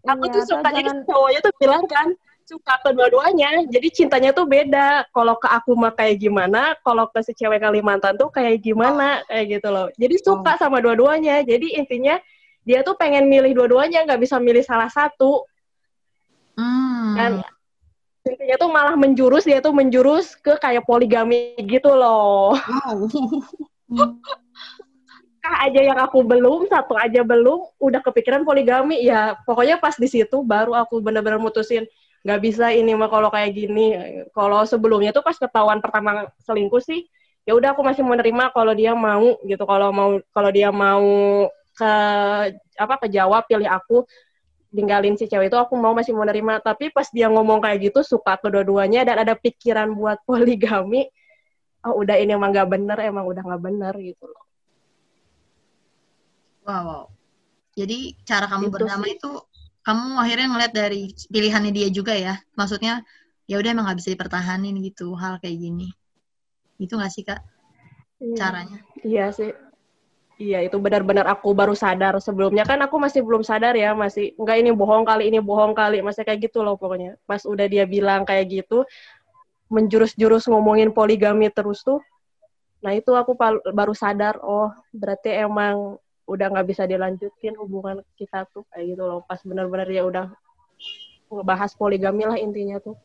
[0.05, 2.09] Aku tuh suka jadi cowoknya tuh bilang kan
[2.44, 7.33] suka kedua-duanya jadi cintanya tuh beda kalau ke aku mah kayak gimana kalau ke si
[7.33, 9.33] cewek Kalimantan tuh kayak gimana oh.
[9.33, 10.59] kayak gitu loh jadi suka oh.
[10.61, 12.20] sama dua-duanya jadi intinya
[12.64, 15.48] dia tuh pengen milih dua-duanya nggak bisa milih salah satu
[16.61, 17.12] hmm.
[17.16, 17.33] dan
[18.28, 22.52] intinya tuh malah menjurus dia tuh menjurus ke kayak poligami gitu loh
[23.88, 24.09] wow.
[25.40, 30.09] kah aja yang aku belum satu aja belum udah kepikiran poligami ya pokoknya pas di
[30.09, 31.88] situ baru aku bener-bener mutusin
[32.24, 33.92] nggak bisa ini mah kalau kayak gini
[34.32, 37.04] kalau sebelumnya tuh pas ketahuan pertama selingkuh sih
[37.44, 41.04] ya udah aku masih menerima kalau dia mau gitu kalau mau kalau dia mau
[41.76, 41.92] ke
[42.80, 44.08] apa ke Jawa pilih aku
[44.72, 48.40] tinggalin si cewek itu aku mau masih menerima tapi pas dia ngomong kayak gitu suka
[48.40, 51.04] kedua-duanya dan ada pikiran buat poligami
[51.84, 54.44] oh udah ini emang nggak bener emang udah nggak bener gitu loh
[56.64, 57.04] Wow, wow.
[57.76, 59.16] Jadi cara kamu itu berdamai sih.
[59.20, 59.32] itu
[59.85, 62.40] kamu akhirnya ngeliat dari pilihannya dia juga ya.
[62.57, 63.05] Maksudnya
[63.44, 65.92] ya udah emang gak bisa dipertahanin gitu hal kayak gini.
[66.81, 67.44] Itu gak sih kak
[68.18, 68.37] iya.
[68.37, 68.79] caranya?
[69.05, 69.53] Iya sih.
[70.35, 72.18] Iya itu benar-benar aku baru sadar.
[72.18, 76.03] Sebelumnya kan aku masih belum sadar ya, masih enggak ini bohong kali, ini bohong kali,
[76.03, 77.14] masih kayak gitu loh pokoknya.
[77.23, 78.83] Pas udah dia bilang kayak gitu,
[79.70, 82.03] menjurus-jurus ngomongin poligami terus tuh,
[82.85, 83.35] nah itu aku
[83.73, 89.20] baru sadar, oh berarti emang udah nggak bisa dilanjutin hubungan kita tuh kayak gitu loh
[89.24, 90.32] pas benar-benar ya udah
[91.28, 92.96] ngebahas poligami lah intinya tuh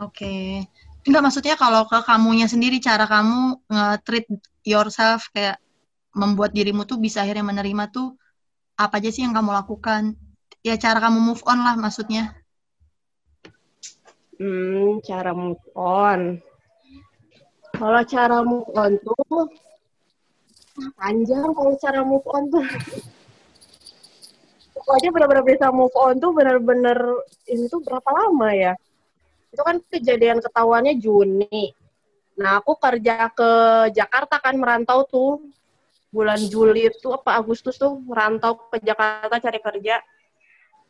[0.00, 0.64] oke okay.
[1.08, 4.28] Enggak maksudnya kalau ke kamunya sendiri cara kamu nge-treat
[4.60, 5.56] yourself kayak
[6.12, 8.12] membuat dirimu tuh bisa akhirnya menerima tuh
[8.76, 10.12] apa aja sih yang kamu lakukan?
[10.60, 12.36] Ya cara kamu move on lah maksudnya.
[14.36, 16.44] Hmm, cara move on.
[17.72, 19.48] Kalau cara move on tuh
[20.94, 22.66] panjang kalau cara move on tuh.
[24.78, 26.98] Pokoknya benar-benar bisa move on tuh benar-benar
[27.50, 28.72] ini tuh berapa lama ya?
[29.50, 31.74] Itu kan kejadian ketahuannya Juni.
[32.38, 33.50] Nah aku kerja ke
[33.92, 35.42] Jakarta kan merantau tuh.
[36.08, 40.00] Bulan Juli itu apa Agustus tuh merantau ke Jakarta cari kerja.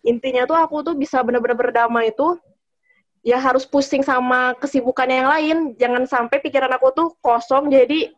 [0.06, 2.38] Intinya tuh aku tuh bisa benar-benar berdamai itu.
[3.26, 5.56] Ya harus pusing sama kesibukan yang lain.
[5.74, 8.14] Jangan sampai pikiran aku tuh kosong jadi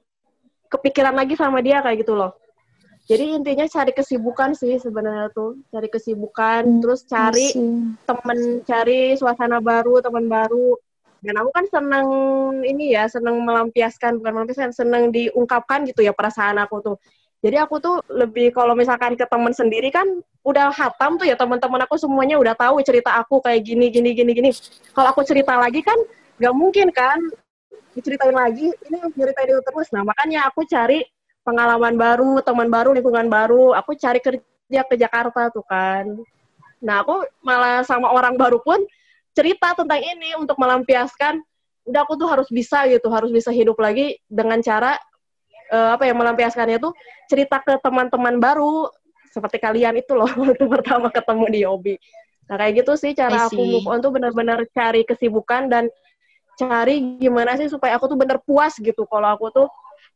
[0.71, 2.33] kepikiran lagi sama dia kayak gitu loh.
[3.11, 5.59] Jadi intinya cari kesibukan sih sebenarnya tuh.
[5.75, 7.51] Cari kesibukan hmm, terus cari
[8.07, 10.79] temen cari suasana baru teman baru.
[11.21, 12.09] Dan aku kan seneng
[12.63, 16.97] ini ya seneng melampiaskan bukan melampiaskan seneng diungkapkan gitu ya perasaan aku tuh.
[17.41, 20.07] Jadi aku tuh lebih kalau misalkan ke temen sendiri kan
[20.47, 24.33] udah hatam tuh ya teman-teman aku semuanya udah tahu cerita aku kayak gini gini gini
[24.39, 24.51] gini.
[24.95, 25.99] Kalau aku cerita lagi kan
[26.39, 27.19] nggak mungkin kan
[27.95, 29.89] diceritain lagi ini ceritain itu terus.
[29.95, 31.03] Nah makanya aku cari
[31.43, 33.75] pengalaman baru teman baru lingkungan baru.
[33.79, 36.07] Aku cari kerja ke Jakarta tuh kan.
[36.83, 38.81] Nah aku malah sama orang baru pun
[39.35, 41.39] cerita tentang ini untuk melampiaskan
[41.87, 44.95] udah aku tuh harus bisa gitu harus bisa hidup lagi dengan cara
[45.73, 46.93] uh, apa ya melampiaskannya tuh
[47.31, 48.91] cerita ke teman-teman baru.
[49.31, 51.95] Seperti kalian itu loh waktu pertama ketemu di Obi.
[52.51, 55.87] Nah kayak gitu sih cara aku move on tuh benar-benar cari kesibukan dan
[56.61, 59.69] cari gimana sih supaya aku tuh bener puas gitu kalau aku tuh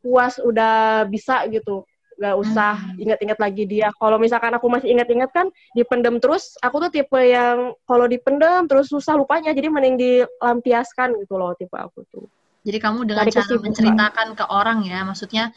[0.04, 3.90] puas udah bisa gitu nggak usah ingat-ingat lagi dia.
[3.98, 8.86] Kalau misalkan aku masih ingat-ingat kan dipendem terus, aku tuh tipe yang kalau dipendem terus
[8.86, 12.26] susah lupanya, jadi mending dilampiaskan gitu loh tipe aku tuh.
[12.64, 15.52] Jadi kamu dengan cara menceritakan ke orang ya, maksudnya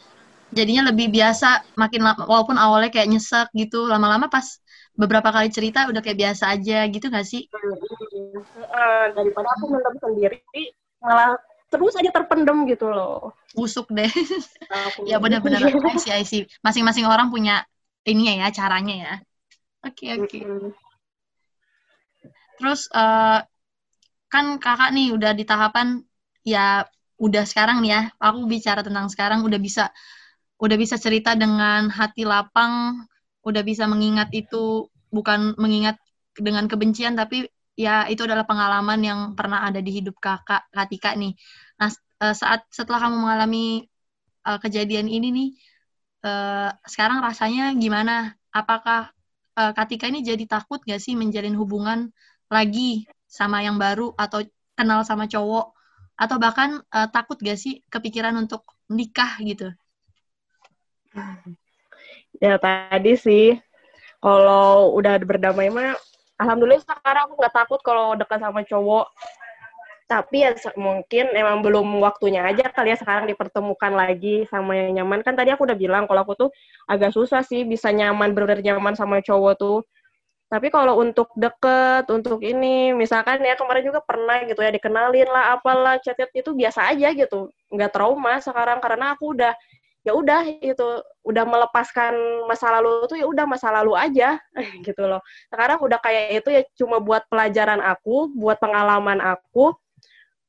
[0.52, 4.44] jadinya lebih biasa makin lama, walaupun awalnya kayak nyesek gitu, lama-lama pas
[4.98, 7.46] beberapa kali cerita udah kayak biasa aja gitu gak sih?
[7.54, 10.42] Uh, daripada aku mendem sendiri,
[11.08, 11.40] malah
[11.72, 13.32] terus aja terpendem gitu loh.
[13.56, 14.08] Busuk deh.
[15.08, 15.64] ya benar-benar
[16.28, 16.44] sih.
[16.60, 17.64] Masing-masing orang punya
[18.04, 19.14] ini ya caranya ya.
[19.84, 20.28] Oke okay, oke.
[20.28, 20.42] Okay.
[22.60, 23.40] Terus uh,
[24.28, 26.04] kan kakak nih udah di tahapan
[26.44, 26.84] ya
[27.16, 28.02] udah sekarang nih ya.
[28.20, 29.88] Aku bicara tentang sekarang udah bisa
[30.58, 33.06] udah bisa cerita dengan hati lapang,
[33.46, 35.96] udah bisa mengingat itu bukan mengingat
[36.34, 37.46] dengan kebencian tapi
[37.78, 41.38] ya itu adalah pengalaman yang pernah ada di hidup kakak Katika nih.
[41.78, 41.90] Nah
[42.26, 43.86] eh, saat setelah kamu mengalami
[44.42, 45.48] uh, kejadian ini nih,
[46.26, 48.34] uh, sekarang rasanya gimana?
[48.50, 49.14] Apakah
[49.54, 52.10] uh, Katika ini jadi takut gak sih menjalin hubungan
[52.48, 54.42] lagi sama yang baru atau
[54.74, 55.76] kenal sama cowok?
[56.18, 59.70] Atau bahkan uh, takut gak sih kepikiran untuk nikah gitu?
[62.42, 63.58] Ya tadi sih,
[64.18, 65.94] kalau udah berdamai mah
[66.38, 69.06] alhamdulillah sekarang aku nggak takut kalau dekat sama cowok.
[70.08, 75.20] Tapi ya mungkin emang belum waktunya aja kali ya sekarang dipertemukan lagi sama yang nyaman.
[75.20, 76.50] Kan tadi aku udah bilang kalau aku tuh
[76.88, 79.78] agak susah sih bisa nyaman benar nyaman sama cowok tuh.
[80.48, 85.60] Tapi kalau untuk deket untuk ini misalkan ya kemarin juga pernah gitu ya dikenalin lah
[85.60, 87.52] apalah chat itu biasa aja gitu.
[87.68, 89.52] Nggak trauma sekarang karena aku udah
[90.08, 90.88] ya udah itu
[91.20, 92.16] udah melepaskan
[92.48, 94.40] masa lalu tuh ya udah masa lalu aja
[94.86, 95.20] gitu loh.
[95.52, 99.76] Sekarang udah kayak itu ya cuma buat pelajaran aku buat pengalaman aku.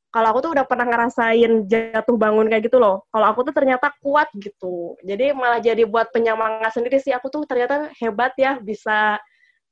[0.10, 3.05] Kalau aku tuh udah pernah ngerasain jatuh bangun kayak gitu loh.
[3.14, 4.97] Kalau aku tuh ternyata kuat gitu.
[5.05, 7.14] Jadi malah jadi buat penyemangat sendiri sih.
[7.14, 9.22] Aku tuh ternyata hebat ya bisa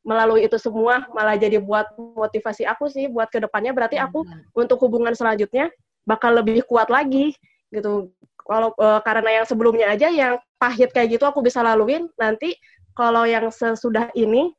[0.05, 1.09] melalui itu semua.
[1.09, 3.09] Malah jadi buat motivasi aku sih.
[3.09, 4.53] Buat ke depannya berarti aku hmm.
[4.53, 5.73] untuk hubungan selanjutnya
[6.05, 7.33] bakal lebih kuat lagi
[7.73, 8.13] gitu
[8.48, 12.56] kalau uh, karena yang sebelumnya aja yang pahit kayak gitu aku bisa laluin nanti
[12.98, 14.56] kalau yang sesudah ini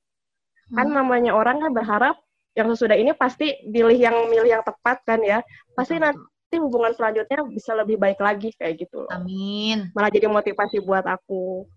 [0.70, 0.95] kan hmm.
[0.95, 2.16] kan namanya orang kan berharap
[2.53, 5.41] yang sesudah ini pasti pilih yang milih yang tepat kan ya
[5.72, 9.11] pasti nanti hubungan selanjutnya bisa lebih baik lagi kayak gitu loh.
[9.14, 9.95] Amin.
[9.95, 11.68] Malah jadi motivasi buat aku.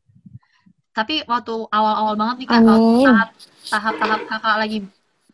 [0.92, 3.30] Tapi waktu awal-awal banget nih kak, tahap
[3.72, 4.78] tahap-tahap kakak lagi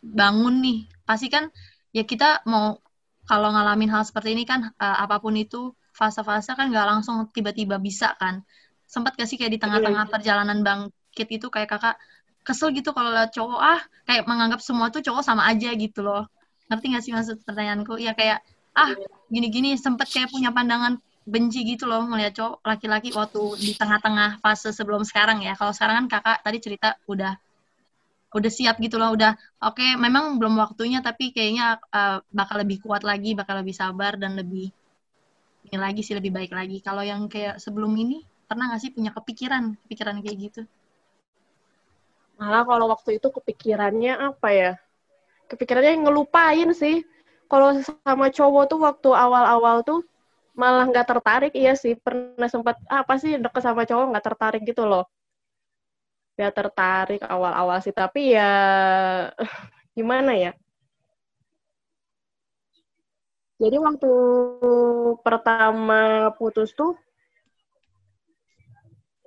[0.06, 1.50] bangun nih, pasti kan
[1.90, 2.78] ya kita mau
[3.26, 7.82] kalau ngalamin hal seperti ini kan uh, apa pun itu fase-fase kan nggak langsung tiba-tiba
[7.82, 8.45] bisa kan.
[8.86, 10.12] Sempat gak sih kayak di tengah-tengah iya.
[10.14, 11.98] perjalanan bangkit itu kayak kakak
[12.45, 16.30] kesel gitu kalau lihat cowok ah kayak menganggap semua tuh cowok sama aja gitu loh.
[16.70, 17.98] Ngerti gak sih maksud pertanyaanku?
[17.98, 18.45] Ya kayak
[18.78, 18.93] ah
[19.34, 24.72] gini-gini sempet kayak punya pandangan benci gitu loh melihat cowok laki-laki waktu di tengah-tengah fase
[24.72, 25.58] sebelum sekarang ya.
[25.58, 27.36] Kalau sekarang kan kakak tadi cerita udah
[28.36, 29.34] udah siap gitu loh udah
[29.64, 34.20] oke okay, memang belum waktunya tapi kayaknya uh, bakal lebih kuat lagi bakal lebih sabar
[34.20, 34.68] dan lebih
[35.68, 36.80] ini lagi sih lebih baik lagi.
[36.80, 40.61] Kalau yang kayak sebelum ini pernah nggak sih punya kepikiran kepikiran kayak gitu?
[42.39, 44.72] Malah kalau waktu itu kepikirannya apa ya?
[45.51, 47.03] Kepikirannya ngelupain sih.
[47.47, 50.03] Kalau sama cowok tuh waktu awal-awal tuh
[50.57, 54.61] malah nggak tertarik iya sih pernah sempat ah, apa sih deket sama cowok nggak tertarik
[54.65, 55.05] gitu loh
[56.34, 58.49] ya tertarik awal-awal sih tapi ya
[59.97, 60.51] gimana ya
[63.58, 64.12] jadi waktu
[65.26, 66.93] pertama putus tuh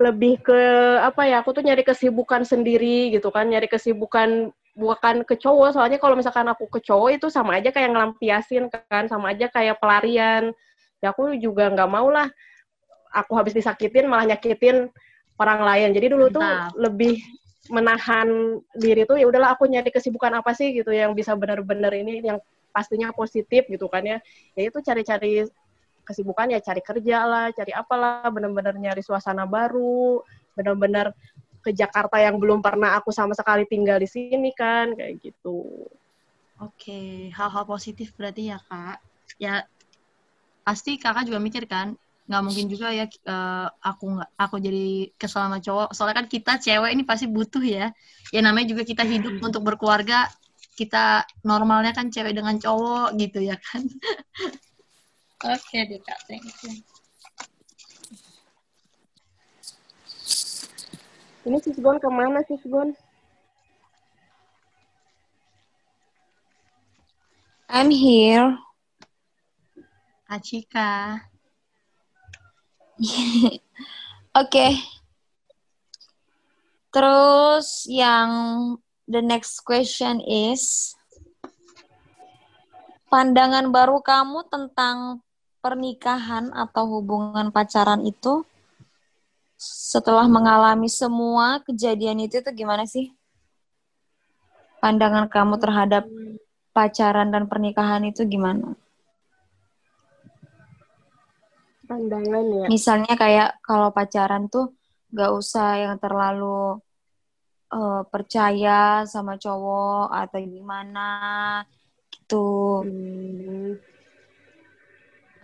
[0.01, 0.61] lebih ke
[1.05, 6.01] apa ya aku tuh nyari kesibukan sendiri gitu kan nyari kesibukan bukan ke cowok soalnya
[6.01, 10.57] kalau misalkan aku ke cowok itu sama aja kayak ngelampiasin kan sama aja kayak pelarian.
[11.05, 12.33] Ya aku juga nggak mau lah
[13.13, 14.89] aku habis disakitin malah nyakitin
[15.37, 15.91] orang lain.
[15.93, 16.45] Jadi dulu tuh
[16.81, 17.21] lebih
[17.69, 20.73] menahan diri tuh ya udahlah aku nyari kesibukan apa sih?
[20.73, 22.41] gitu yang bisa benar-benar ini yang
[22.71, 24.19] pastinya positif gitu kan ya.
[24.55, 25.47] Ya itu cari-cari
[26.11, 30.25] kesibukan ya cari kerja lah cari apalah benar-benar nyari suasana baru
[30.59, 31.15] benar-benar
[31.61, 35.87] ke Jakarta yang belum pernah aku sama sekali tinggal di sini kan kayak gitu.
[36.59, 38.99] Oke hal-hal positif berarti ya kak.
[39.37, 39.65] Ya
[40.65, 41.95] pasti kakak juga mikir kan
[42.31, 45.89] nggak mungkin juga ya uh, aku nggak aku jadi kesel sama cowok.
[45.93, 47.93] Soalnya kan kita cewek ini pasti butuh ya.
[48.33, 50.31] Ya namanya juga kita hidup untuk berkeluarga
[50.81, 53.85] kita normalnya kan cewek dengan cowok gitu ya kan.
[55.45, 56.81] Oke okay, deh kak, thank you.
[61.45, 62.97] Ini Sisgon ke mana Sisgon?
[67.69, 68.57] I'm here.
[70.29, 71.21] Acika.
[73.01, 73.61] Oke.
[74.33, 74.73] Okay.
[76.91, 78.31] Terus yang
[79.11, 80.95] the next question is
[83.11, 85.19] pandangan baru kamu tentang
[85.59, 88.47] pernikahan atau hubungan pacaran itu
[89.61, 93.13] setelah mengalami semua kejadian itu itu gimana sih?
[94.81, 96.09] Pandangan kamu terhadap
[96.73, 98.73] pacaran dan pernikahan itu gimana?
[101.85, 102.67] Pandangan ya.
[102.73, 104.73] Misalnya kayak kalau pacaran tuh
[105.13, 106.81] gak usah yang terlalu
[107.71, 111.09] uh, percaya sama cowok atau gimana
[112.13, 112.83] gitu.
[112.87, 113.71] Hmm.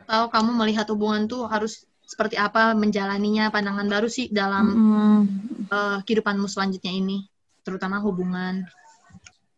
[0.07, 5.23] Atau kamu melihat hubungan tuh harus seperti apa menjalaninya pandangan baru sih dalam Mm,
[5.67, 7.27] uh, kehidupanmu selanjutnya ini,
[7.67, 8.63] terutama hubungan.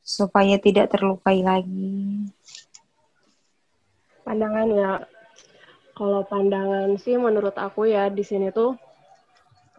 [0.09, 2.33] supaya tidak terlukai lagi.
[4.25, 4.93] Pandangan ya.
[5.93, 8.73] Kalau pandangan sih menurut aku ya di sini tuh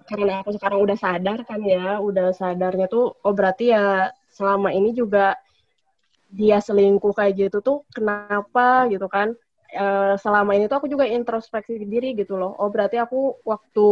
[0.09, 4.97] karena aku sekarang udah sadar kan ya, udah sadarnya tuh oh berarti ya selama ini
[4.97, 5.37] juga
[6.29, 9.37] dia selingkuh kayak gitu tuh kenapa gitu kan?
[9.69, 12.57] Eh, selama ini tuh aku juga introspeksi diri gitu loh.
[12.57, 13.89] Oh berarti aku waktu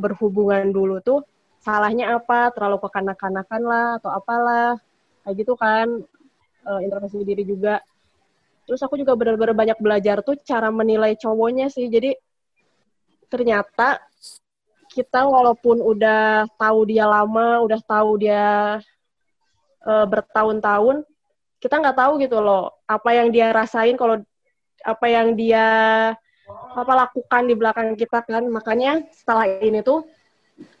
[0.00, 1.20] berhubungan dulu tuh
[1.60, 2.48] salahnya apa?
[2.56, 4.80] Terlalu kekanak-kanakan lah atau apalah
[5.28, 5.84] kayak gitu kan
[6.64, 7.84] uh, introspeksi diri juga
[8.64, 12.16] terus aku juga benar-benar banyak belajar tuh cara menilai cowoknya sih jadi
[13.28, 14.00] ternyata
[14.98, 18.82] kita walaupun udah tahu dia lama udah tahu dia
[19.86, 21.06] uh, bertahun-tahun
[21.62, 24.18] kita nggak tahu gitu loh apa yang dia rasain kalau
[24.82, 25.66] apa yang dia
[26.74, 30.02] apa lakukan di belakang kita kan makanya setelah ini tuh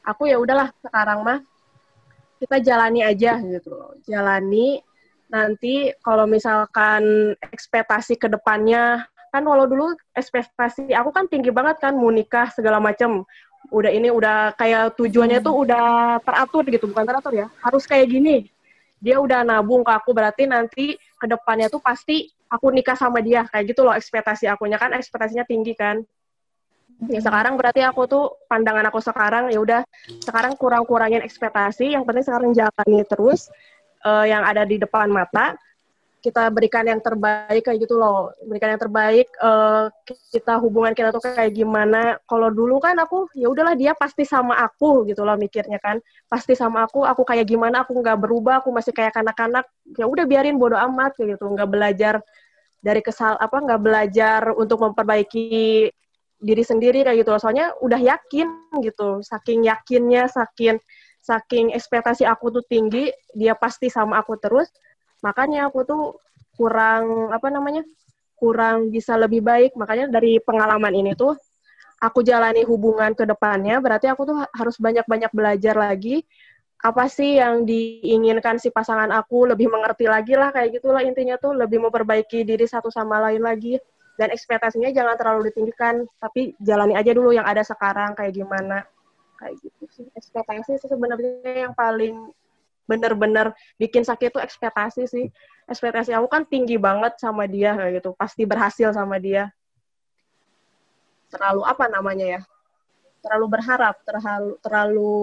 [0.02, 1.38] aku ya udahlah sekarang mah
[2.38, 3.98] kita jalani aja gitu loh.
[4.06, 4.78] Jalani
[5.28, 11.92] nanti kalau misalkan ekspektasi ke depannya kan kalau dulu ekspektasi aku kan tinggi banget kan
[11.92, 13.28] mau nikah segala macam
[13.68, 17.46] udah ini udah kayak tujuannya tuh udah teratur gitu bukan teratur ya.
[17.60, 18.48] Harus kayak gini.
[18.98, 23.44] Dia udah nabung ke aku berarti nanti ke depannya tuh pasti aku nikah sama dia.
[23.46, 24.80] Kayak gitu loh ekspektasi akunya.
[24.80, 26.00] Kan ekspektasinya tinggi kan.
[27.06, 29.80] Ya sekarang berarti aku tuh pandangan aku sekarang ya udah
[30.24, 31.94] sekarang kurang-kurangin ekspektasi.
[31.94, 33.52] Yang penting sekarang jalani terus
[34.02, 35.54] uh, yang ada di depan mata
[36.18, 39.86] kita berikan yang terbaik kayak gitu loh berikan yang terbaik uh,
[40.34, 44.58] kita hubungan kita tuh kayak gimana kalau dulu kan aku ya udahlah dia pasti sama
[44.58, 48.74] aku gitu loh mikirnya kan pasti sama aku aku kayak gimana aku nggak berubah aku
[48.74, 52.14] masih kayak kanak-kanak ya udah biarin bodo amat kayak gitu nggak belajar
[52.78, 55.90] dari kesal apa nggak belajar untuk memperbaiki
[56.38, 57.42] diri sendiri kayak gitu loh.
[57.42, 58.48] Soalnya udah yakin
[58.82, 59.20] gitu.
[59.26, 60.78] Saking yakinnya, saking
[61.18, 64.70] saking ekspektasi aku tuh tinggi, dia pasti sama aku terus.
[65.24, 66.02] Makanya aku tuh
[66.54, 67.84] kurang apa namanya?
[68.38, 69.74] kurang bisa lebih baik.
[69.74, 71.34] Makanya dari pengalaman ini tuh
[71.98, 76.22] aku jalani hubungan ke depannya, berarti aku tuh harus banyak-banyak belajar lagi
[76.78, 81.50] apa sih yang diinginkan si pasangan aku lebih mengerti lagi lah kayak gitulah intinya tuh
[81.50, 83.74] lebih memperbaiki diri satu sama lain lagi
[84.14, 88.86] dan ekspektasinya jangan terlalu ditinggikan tapi jalani aja dulu yang ada sekarang kayak gimana
[89.42, 92.30] kayak gitu sih ekspektasi sebenarnya yang paling
[92.88, 95.28] bener-bener bikin sakit tuh ekspektasi sih.
[95.68, 98.16] Ekspektasi aku kan tinggi banget sama dia kayak gitu.
[98.16, 99.52] Pasti berhasil sama dia.
[101.28, 102.40] Terlalu apa namanya ya?
[103.20, 105.16] Terlalu berharap terlalu terlalu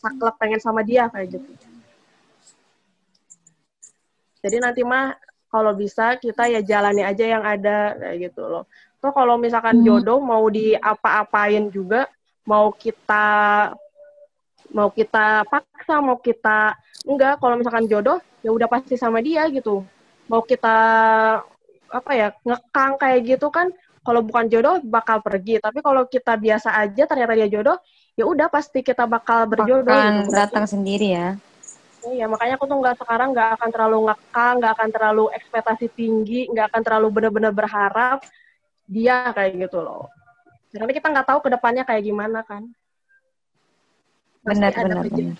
[0.00, 1.52] saklek pengen sama dia kayak gitu.
[4.40, 5.12] Jadi nanti mah
[5.52, 8.64] kalau bisa kita ya jalani aja yang ada kayak gitu loh.
[8.96, 9.84] Tuh kalau misalkan hmm.
[9.84, 12.08] jodoh mau diapa-apain juga,
[12.48, 13.28] mau kita
[14.70, 16.74] mau kita paksa, mau kita
[17.06, 19.82] enggak, kalau misalkan jodoh ya udah pasti sama dia gitu.
[20.30, 20.76] Mau kita
[21.90, 23.66] apa ya ngekang kayak gitu kan
[24.00, 27.76] kalau bukan jodoh bakal pergi tapi kalau kita biasa aja ternyata dia jodoh
[28.14, 30.32] ya udah pasti kita bakal berjodoh akan gitu.
[30.32, 31.28] datang sendiri ya
[32.00, 36.48] Iya, makanya aku tuh nggak sekarang nggak akan terlalu ngekang, nggak akan terlalu ekspektasi tinggi,
[36.48, 38.24] nggak akan terlalu benar-benar berharap
[38.88, 40.08] dia kayak gitu loh.
[40.72, 42.72] Karena kita nggak tahu ke depannya kayak gimana kan.
[44.50, 45.36] Benar, benar, benar.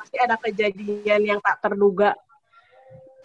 [0.00, 2.16] Pasti ada kejadian yang tak terduga,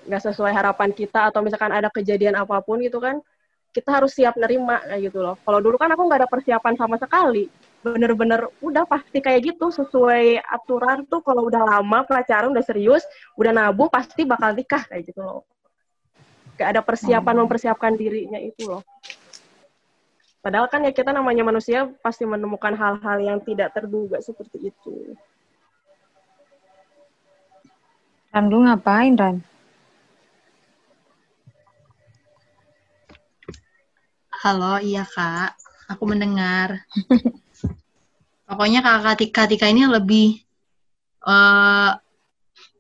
[0.08, 3.24] nggak sesuai harapan kita, atau misalkan ada kejadian apa pun gitu kan,
[3.72, 5.40] kita harus siap nerima kayak gitu loh.
[5.46, 7.48] Kalau dulu kan aku nggak ada persiapan sama sekali
[7.80, 13.08] bener-bener udah pasti kayak gitu sesuai aturan tuh kalau udah lama pacaran udah serius
[13.40, 15.48] udah nabung pasti bakal nikah kayak gitu loh
[16.60, 17.42] gak ada persiapan hmm.
[17.48, 18.84] mempersiapkan dirinya itu loh
[20.40, 25.16] padahal kan ya kita namanya manusia pasti menemukan hal-hal yang tidak terduga seperti itu
[28.30, 29.42] Ran, lu ngapain, Ran?
[34.30, 35.58] Halo, iya kak.
[35.90, 36.86] Aku mendengar.
[38.48, 40.46] Pokoknya kakak Tika Tika ini lebih
[41.26, 41.98] uh,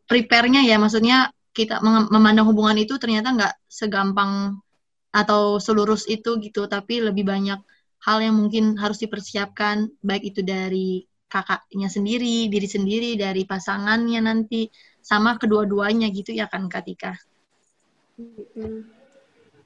[0.05, 4.61] prepare-nya ya, maksudnya kita memandang hubungan itu ternyata nggak segampang
[5.09, 7.59] atau selurus itu gitu, tapi lebih banyak
[8.05, 14.69] hal yang mungkin harus dipersiapkan, baik itu dari kakaknya sendiri, diri sendiri, dari pasangannya nanti,
[14.99, 17.17] sama kedua-duanya gitu ya kan Katika?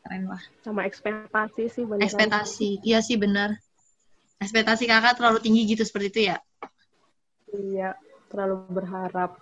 [0.03, 0.43] Keren lah.
[0.61, 2.03] Sama ekspektasi sih benar.
[2.03, 3.55] Ekspektasi, iya sih benar.
[4.43, 6.37] Ekspektasi kakak terlalu tinggi gitu seperti itu ya?
[7.53, 7.95] Iya,
[8.27, 9.39] terlalu berharap.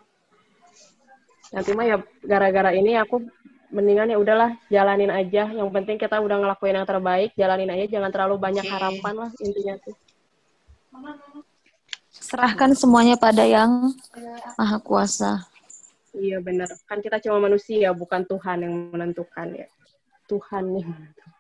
[1.52, 3.26] Nanti mah ya gara-gara ini aku
[3.72, 5.48] mendingan ya udahlah jalanin aja.
[5.50, 7.86] Yang penting kita udah ngelakuin yang terbaik, jalanin aja.
[7.98, 8.74] Jangan terlalu banyak okay.
[8.76, 9.96] harapan lah intinya tuh.
[12.12, 13.96] Serahkan semuanya pada yang
[14.60, 15.48] maha kuasa.
[16.12, 16.68] Iya benar.
[16.86, 19.68] Kan kita cuma manusia, bukan Tuhan yang menentukan ya.
[20.28, 21.32] Tuhan yang menentukan.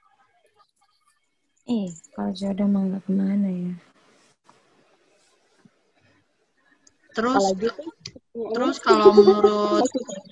[1.69, 3.90] Eh, kalau jodoh nggak ke mana ya.
[7.12, 7.43] Terus,
[8.32, 9.84] terus kalau menurut,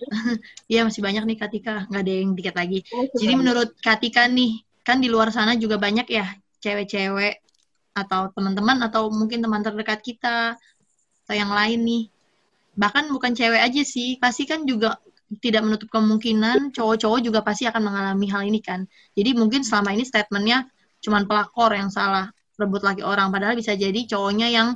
[0.72, 2.80] iya masih banyak nih Katika, nggak ada yang dikit lagi.
[3.16, 6.26] Jadi menurut Katika nih, kan di luar sana juga banyak ya
[6.64, 7.44] cewek-cewek
[7.96, 10.56] atau teman-teman atau mungkin teman terdekat kita
[11.26, 12.04] atau yang lain nih.
[12.80, 14.96] Bahkan bukan cewek aja sih, pasti kan juga
[15.38, 18.90] tidak menutup kemungkinan cowok-cowok juga pasti akan mengalami hal ini kan.
[19.14, 20.66] Jadi mungkin selama ini statementnya
[21.06, 24.76] cuman pelakor yang salah rebut laki orang, padahal bisa jadi cowoknya yang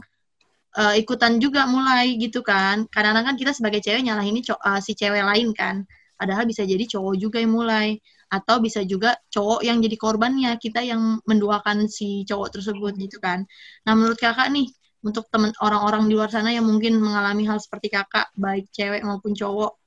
[0.78, 2.86] uh, ikutan juga mulai gitu kan.
[2.89, 5.86] Kadang-kadang kan kita sebagai cewek nyalah ini uh, si cewek lain kan.
[6.17, 7.97] Padahal bisa jadi cowok juga yang mulai
[8.34, 13.45] atau bisa juga cowok yang jadi korbannya kita yang menduakan si cowok tersebut gitu kan.
[13.86, 14.69] Nah menurut kakak nih
[15.03, 19.36] untuk teman orang-orang di luar sana yang mungkin mengalami hal seperti kakak baik cewek maupun
[19.36, 19.78] cowok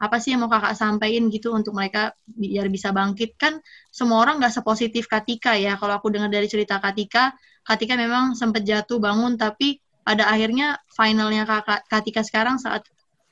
[0.00, 3.62] apa sih yang mau kakak sampaikan gitu untuk mereka biar bisa bangkit kan
[3.94, 7.30] semua orang nggak sepositif Katika ya kalau aku dengar dari cerita Katika
[7.62, 12.84] Katika memang sempat jatuh bangun tapi pada akhirnya finalnya kakak Katika sekarang saat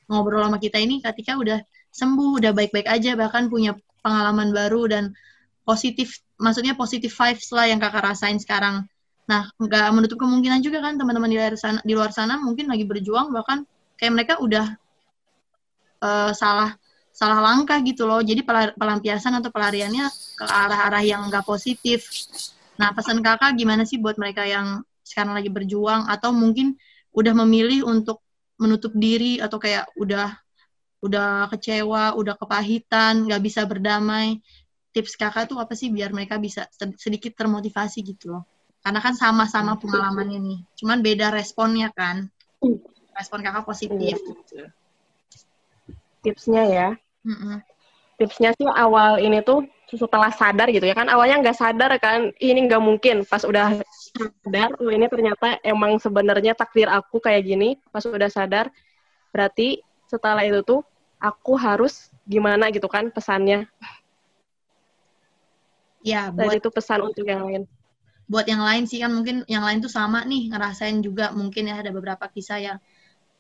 [0.09, 1.61] ngobrol sama kita ini Katika udah
[1.93, 5.13] sembuh udah baik-baik aja bahkan punya pengalaman baru dan
[5.63, 8.89] positif maksudnya positif vibes lah yang kakak rasain sekarang.
[9.31, 12.83] Nah nggak menutup kemungkinan juga kan teman-teman di luar sana di luar sana mungkin lagi
[12.83, 13.63] berjuang bahkan
[13.95, 14.75] kayak mereka udah
[16.03, 16.75] uh, salah
[17.13, 18.25] salah langkah gitu loh.
[18.25, 18.43] Jadi
[18.75, 22.09] pelampiasan atau pelariannya ke arah-arah yang nggak positif.
[22.81, 24.83] Nah pesan kakak gimana sih buat mereka yang
[25.13, 26.81] sekarang lagi berjuang atau mungkin
[27.13, 28.25] udah memilih untuk
[28.57, 30.33] menutup diri atau kayak udah
[31.03, 34.41] udah kecewa, udah kepahitan, nggak bisa berdamai.
[34.95, 38.45] Tips kakak tuh apa sih biar mereka bisa sedikit termotivasi gitu loh?
[38.83, 42.31] Karena kan sama-sama pengalamannya nih, cuman beda responnya kan.
[43.13, 44.15] Respon kakak positif.
[44.19, 44.63] Gitu.
[46.23, 46.89] Tipsnya ya.
[47.27, 47.57] Mm -mm.
[48.19, 52.65] Tipsnya sih awal ini tuh setelah sadar gitu ya kan awalnya nggak sadar kan ini
[52.65, 57.81] nggak mungkin pas udah sadar oh ini ternyata emang sebenarnya takdir aku kayak gini.
[57.89, 58.69] Pas udah sadar
[59.33, 60.81] berarti setelah itu tuh
[61.17, 63.65] aku harus gimana gitu kan pesannya?
[66.03, 67.63] Ya buat itu pesan untuk yang lain.
[68.27, 71.81] Buat yang lain sih kan mungkin yang lain tuh sama nih ngerasain juga mungkin ya
[71.81, 72.79] ada beberapa kisah yang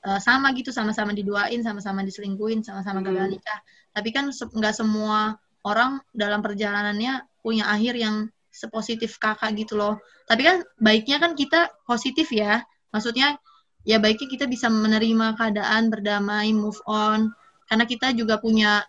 [0.06, 3.06] uh, sama gitu sama-sama diduain sama-sama diselingkuin sama-sama hmm.
[3.10, 3.60] gagal nikah.
[3.92, 9.96] Tapi kan nggak semua orang dalam perjalanannya punya akhir yang sepositif kakak gitu loh.
[10.28, 12.60] Tapi kan baiknya kan kita positif ya.
[12.92, 13.40] Maksudnya
[13.82, 17.32] ya baiknya kita bisa menerima keadaan, berdamai, move on.
[17.66, 18.84] Karena kita juga punya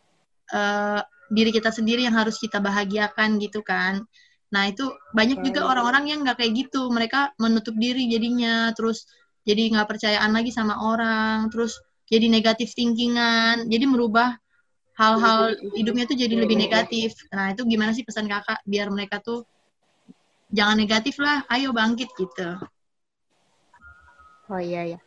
[0.52, 1.00] uh,
[1.32, 4.04] diri kita sendiri yang harus kita bahagiakan gitu kan.
[4.54, 4.86] Nah itu
[5.18, 6.92] banyak juga orang-orang yang nggak kayak gitu.
[6.92, 9.08] Mereka menutup diri jadinya, terus
[9.48, 11.80] jadi nggak percayaan lagi sama orang, terus
[12.12, 14.38] jadi negatif thinkingan, jadi merubah
[14.94, 17.18] hal-hal hidupnya tuh jadi lebih negatif.
[17.34, 19.48] Nah itu gimana sih pesan kakak biar mereka tuh
[20.54, 22.62] jangan negatif lah, ayo bangkit gitu.
[24.54, 25.00] Oh iya ya.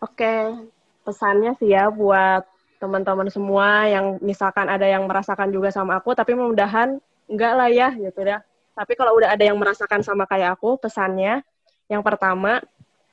[0.00, 0.56] Oke,
[1.04, 2.48] pesannya sih ya buat
[2.80, 6.96] teman-teman semua yang misalkan ada yang merasakan juga sama aku, tapi mudah-mudahan
[7.28, 8.40] enggak lah ya gitu ya.
[8.72, 11.44] Tapi kalau udah ada yang merasakan sama kayak aku, pesannya
[11.88, 12.64] yang pertama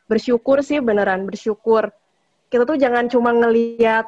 [0.07, 1.91] bersyukur sih beneran bersyukur.
[2.47, 4.07] Kita tuh jangan cuma ngeliat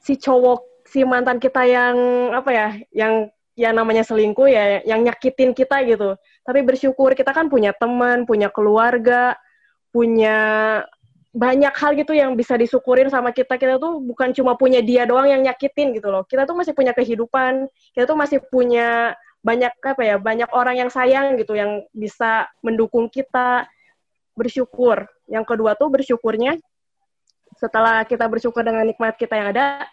[0.00, 1.96] si cowok si mantan kita yang
[2.34, 3.30] apa ya, yang
[3.60, 6.16] ya namanya selingkuh ya yang nyakitin kita gitu.
[6.40, 9.36] Tapi bersyukur kita kan punya teman, punya keluarga,
[9.92, 10.38] punya
[11.30, 13.60] banyak hal gitu yang bisa disyukurin sama kita.
[13.60, 16.24] Kita tuh bukan cuma punya dia doang yang nyakitin gitu loh.
[16.24, 17.68] Kita tuh masih punya kehidupan.
[17.92, 19.12] Kita tuh masih punya
[19.44, 23.68] banyak apa ya, banyak orang yang sayang gitu yang bisa mendukung kita.
[24.32, 25.04] Bersyukur.
[25.28, 26.56] Yang kedua tuh bersyukurnya
[27.60, 29.84] setelah kita bersyukur dengan nikmat kita yang ada,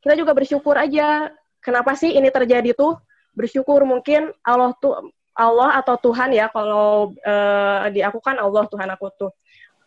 [0.00, 1.28] kita juga bersyukur aja
[1.64, 3.00] kenapa sih ini terjadi tuh
[3.32, 8.86] bersyukur mungkin Allah tuh Allah atau Tuhan ya kalau uh, di aku kan Allah Tuhan
[8.92, 9.32] aku tuh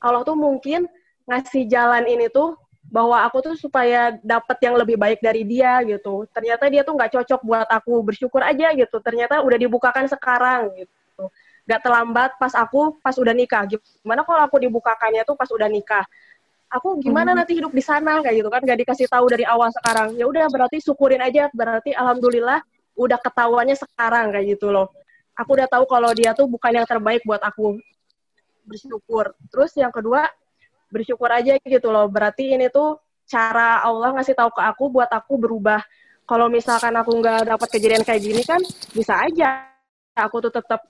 [0.02, 0.90] Allah tuh mungkin
[1.30, 2.58] ngasih jalan ini tuh
[2.88, 6.24] bahwa aku tuh supaya dapat yang lebih baik dari dia gitu.
[6.32, 8.00] Ternyata dia tuh nggak cocok buat aku.
[8.00, 8.98] Bersyukur aja gitu.
[9.04, 11.24] Ternyata udah dibukakan sekarang gitu.
[11.68, 13.68] Gak terlambat pas aku pas udah nikah.
[13.68, 16.08] Gimana kalau aku dibukakannya tuh pas udah nikah?
[16.68, 17.38] Aku gimana hmm.
[17.40, 18.60] nanti hidup di sana kayak gitu kan?
[18.64, 20.20] Gak dikasih tahu dari awal sekarang.
[20.20, 21.48] Ya udah berarti syukurin aja.
[21.56, 22.60] Berarti alhamdulillah
[23.00, 24.92] udah ketahuannya sekarang kayak gitu loh.
[25.38, 27.80] Aku udah tahu kalau dia tuh bukan yang terbaik buat aku.
[28.68, 29.32] Bersyukur.
[29.48, 30.28] Terus yang kedua
[30.92, 32.12] bersyukur aja gitu loh.
[32.12, 35.80] Berarti ini tuh cara Allah ngasih tahu ke aku buat aku berubah.
[36.28, 38.60] Kalau misalkan aku nggak dapat kejadian kayak gini kan
[38.92, 39.72] bisa aja
[40.12, 40.84] aku tuh tetap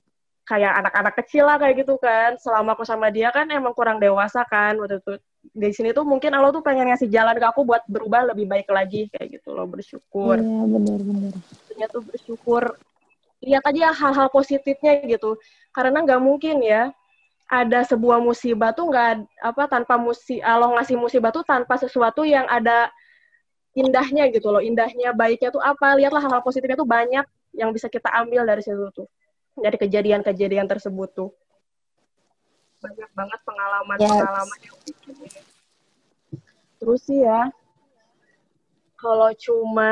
[0.48, 2.40] kayak anak-anak kecil lah kayak gitu kan.
[2.40, 5.14] Selama aku sama dia kan emang kurang dewasa kan waktu itu.
[5.54, 8.68] Di sini tuh mungkin Allah tuh pengen ngasih jalan ke aku buat berubah lebih baik
[8.72, 10.38] lagi kayak gitu loh bersyukur.
[10.38, 11.34] Iya benar-benar.
[11.72, 12.64] Ternyata tuh bersyukur.
[13.44, 15.38] Lihat aja hal-hal positifnya gitu.
[15.72, 16.90] Karena nggak mungkin ya
[17.48, 22.44] ada sebuah musibah tuh nggak apa tanpa musi Allah ngasih musibah tuh tanpa sesuatu yang
[22.52, 22.92] ada
[23.72, 27.24] indahnya gitu loh indahnya baiknya tuh apa lihatlah hal-hal positifnya tuh banyak
[27.56, 29.08] yang bisa kita ambil dari situ tuh
[29.56, 31.30] dari kejadian-kejadian tersebut tuh
[32.88, 34.68] banyak banget pengalaman-pengalaman yes.
[34.68, 35.16] yang bikin
[36.78, 37.50] terus sih ya
[38.98, 39.92] kalau cuma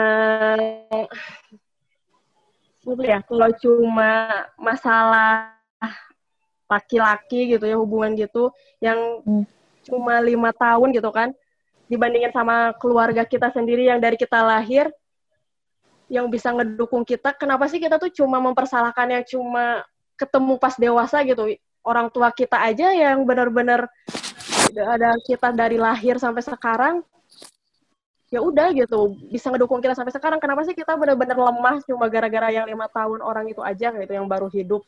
[3.01, 4.11] ya kalau cuma
[4.57, 5.57] masalah
[6.65, 8.49] laki-laki gitu ya hubungan gitu
[8.81, 9.45] yang hmm.
[9.85, 11.33] cuma lima tahun gitu kan
[11.85, 14.89] dibandingin sama keluarga kita sendiri yang dari kita lahir
[16.09, 19.85] yang bisa ngedukung kita kenapa sih kita tuh cuma mempersalahkan yang cuma
[20.17, 21.53] ketemu pas dewasa gitu
[21.85, 23.85] orang tua kita aja yang benar-benar
[24.75, 27.05] ada kita dari lahir sampai sekarang
[28.33, 29.15] ya udah gitu.
[29.29, 30.41] Bisa ngedukung kita sampai sekarang.
[30.41, 34.27] Kenapa sih kita benar-benar lemah cuma gara-gara yang lima tahun orang itu aja gitu yang
[34.27, 34.83] baru hidup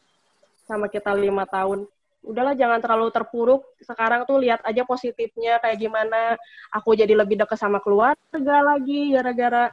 [0.68, 1.88] sama kita lima tahun?
[2.26, 3.64] Udahlah jangan terlalu terpuruk.
[3.80, 6.36] Sekarang tuh lihat aja positifnya kayak gimana.
[6.76, 9.72] Aku jadi lebih dekat sama keluarga lagi gara-gara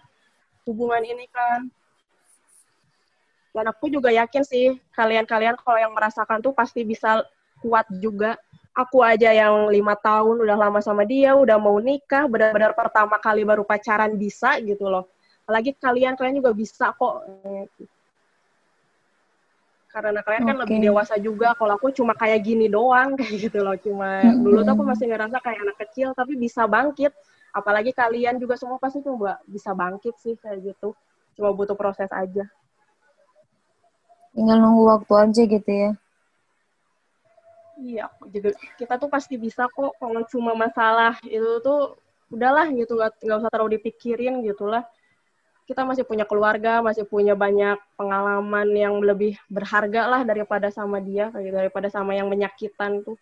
[0.68, 1.66] hubungan ini kan
[3.54, 7.22] dan aku juga yakin sih kalian-kalian kalau yang merasakan tuh pasti bisa
[7.62, 8.34] kuat juga.
[8.74, 13.46] Aku aja yang lima tahun udah lama sama dia udah mau nikah benar-benar pertama kali
[13.46, 15.06] baru pacaran bisa gitu loh.
[15.46, 17.22] Apalagi kalian kalian juga bisa kok.
[19.94, 20.50] Karena kalian okay.
[20.50, 24.42] kan lebih dewasa juga kalau aku cuma kayak gini doang kayak gitu loh cuma hmm.
[24.42, 27.14] dulu tuh aku masih ngerasa kayak anak kecil tapi bisa bangkit.
[27.54, 30.98] Apalagi kalian juga semua pasti coba bisa bangkit sih kayak gitu.
[31.38, 32.50] Cuma butuh proses aja
[34.34, 35.90] tinggal nunggu waktu aja gitu ya
[37.80, 41.94] iya juga kita tuh pasti bisa kok kalau cuma masalah itu tuh
[42.34, 44.82] udahlah gitu nggak nggak usah terlalu dipikirin gitulah
[45.64, 51.32] kita masih punya keluarga, masih punya banyak pengalaman yang lebih berharga lah daripada sama dia,
[51.40, 53.16] gitu, daripada sama yang menyakitan tuh.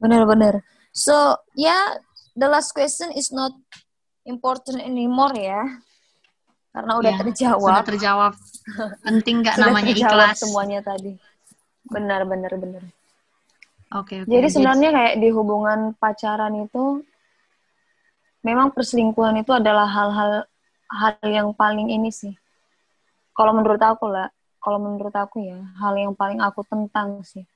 [0.00, 0.64] Benar-benar.
[0.96, 1.84] So, ya, yeah,
[2.32, 3.52] the last question is not
[4.24, 5.60] important anymore ya.
[6.72, 7.68] Karena udah ya, terjawab.
[7.68, 8.32] Sudah terjawab.
[9.06, 10.36] Penting nggak namanya ikhlas.
[10.44, 11.16] semuanya tadi.
[11.88, 12.82] Benar, benar, benar.
[13.96, 14.28] Oke, okay, okay.
[14.28, 17.00] Jadi sebenarnya kayak di hubungan pacaran itu
[18.44, 20.44] memang perselingkuhan itu adalah hal-hal
[20.92, 22.36] hal yang paling ini sih.
[23.32, 24.28] Kalau menurut aku lah,
[24.60, 27.48] kalau menurut aku ya, hal yang paling aku tentang sih.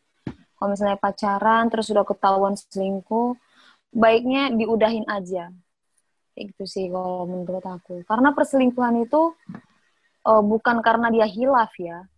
[0.57, 3.35] Kalau misalnya pacaran terus sudah ketahuan selingkuh,
[3.91, 5.51] baiknya diudahin aja.
[6.33, 8.03] Kayak gitu sih kalau menurut aku.
[8.09, 9.37] Karena perselingkuhan itu
[10.25, 12.09] uh, bukan karena dia hilaf ya,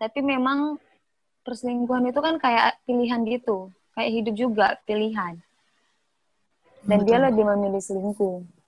[0.00, 0.80] tapi memang
[1.44, 5.40] perselingkuhan itu kan kayak pilihan gitu, kayak hidup juga pilihan.
[6.88, 7.08] Dan Betul.
[7.10, 8.58] dia lebih memilih selingkuh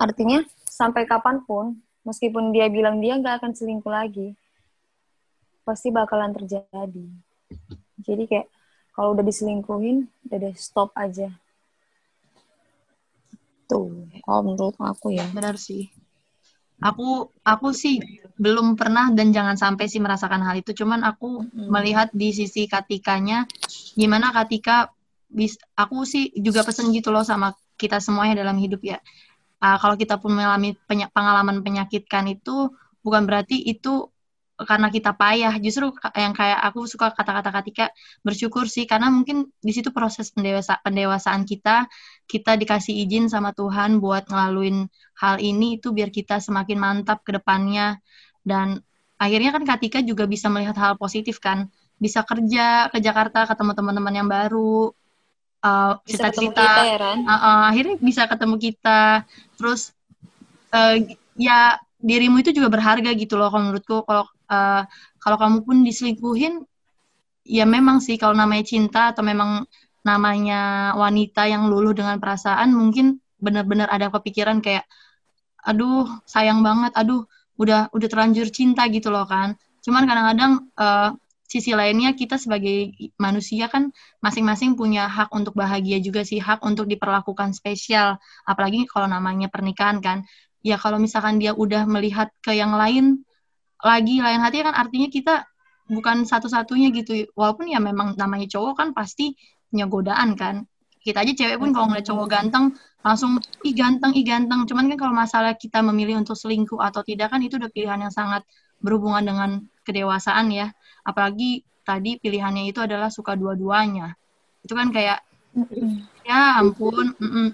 [0.00, 1.76] Artinya sampai kapan pun,
[2.08, 4.32] meskipun dia bilang dia nggak akan selingkuh lagi,
[5.60, 7.04] pasti bakalan terjadi.
[8.00, 8.48] Jadi kayak
[8.96, 11.28] kalau udah diselingkuhin, udah deh stop aja.
[13.70, 15.24] Tuh, kalau menurut aku ya.
[15.30, 15.86] Benar sih.
[16.80, 18.00] Aku aku sih
[18.40, 20.74] belum pernah dan jangan sampai sih merasakan hal itu.
[20.74, 21.68] Cuman aku hmm.
[21.70, 23.46] melihat di sisi Katikanya,
[23.94, 24.90] gimana Katika
[25.30, 28.98] bis aku sih juga pesen gitu loh sama kita semuanya dalam hidup ya
[29.62, 32.72] uh, kalau kita pun mengalami peny pengalaman penyakitkan itu
[33.04, 34.10] bukan berarti itu
[34.60, 39.72] karena kita payah justru yang kayak aku suka kata-kata ketika bersyukur sih karena mungkin di
[39.72, 41.88] situ proses pendewasa pendewasaan kita
[42.30, 44.86] kita dikasih izin sama Tuhan buat ngelaluin
[45.18, 47.98] hal ini itu biar kita semakin mantap ke depannya.
[48.46, 48.78] Dan
[49.18, 51.66] akhirnya kan Katika juga bisa melihat hal positif kan.
[51.98, 54.94] Bisa kerja ke Jakarta ketemu teman-teman yang baru
[55.66, 59.26] uh, cerita-cerita ya, uh, uh, akhirnya bisa ketemu kita.
[59.58, 59.92] Terus
[60.72, 60.96] uh,
[61.36, 64.06] ya dirimu itu juga berharga gitu loh kalau menurutku.
[64.06, 64.82] Kalau uh,
[65.20, 66.64] kalau kamu pun diselingkuhin
[67.44, 69.68] ya memang sih kalau namanya cinta atau memang
[70.00, 74.84] namanya wanita yang luluh dengan perasaan mungkin benar-benar ada kepikiran kayak
[75.60, 77.28] aduh sayang banget aduh
[77.60, 79.60] udah udah terlanjur cinta gitu loh kan.
[79.84, 81.12] Cuman kadang-kadang uh,
[81.44, 83.92] sisi lainnya kita sebagai manusia kan
[84.24, 88.16] masing-masing punya hak untuk bahagia juga sih hak untuk diperlakukan spesial.
[88.48, 90.24] Apalagi kalau namanya pernikahan kan.
[90.60, 93.24] Ya kalau misalkan dia udah melihat ke yang lain
[93.80, 95.34] lagi lain hati kan artinya kita
[95.88, 97.28] bukan satu-satunya gitu.
[97.36, 99.36] Walaupun ya memang namanya cowok kan pasti
[99.70, 100.66] punya godaan kan.
[101.00, 104.68] Kita aja cewek pun kalau ngeliat cowok ganteng langsung ih ganteng ih ganteng.
[104.68, 108.12] Cuman kan kalau masalah kita memilih untuk selingkuh atau tidak kan itu udah pilihan yang
[108.12, 108.44] sangat
[108.84, 109.50] berhubungan dengan
[109.86, 110.68] kedewasaan ya.
[111.06, 114.12] Apalagi tadi pilihannya itu adalah suka dua-duanya.
[114.60, 115.24] Itu kan kayak
[116.22, 117.48] ya ampun mm -mm.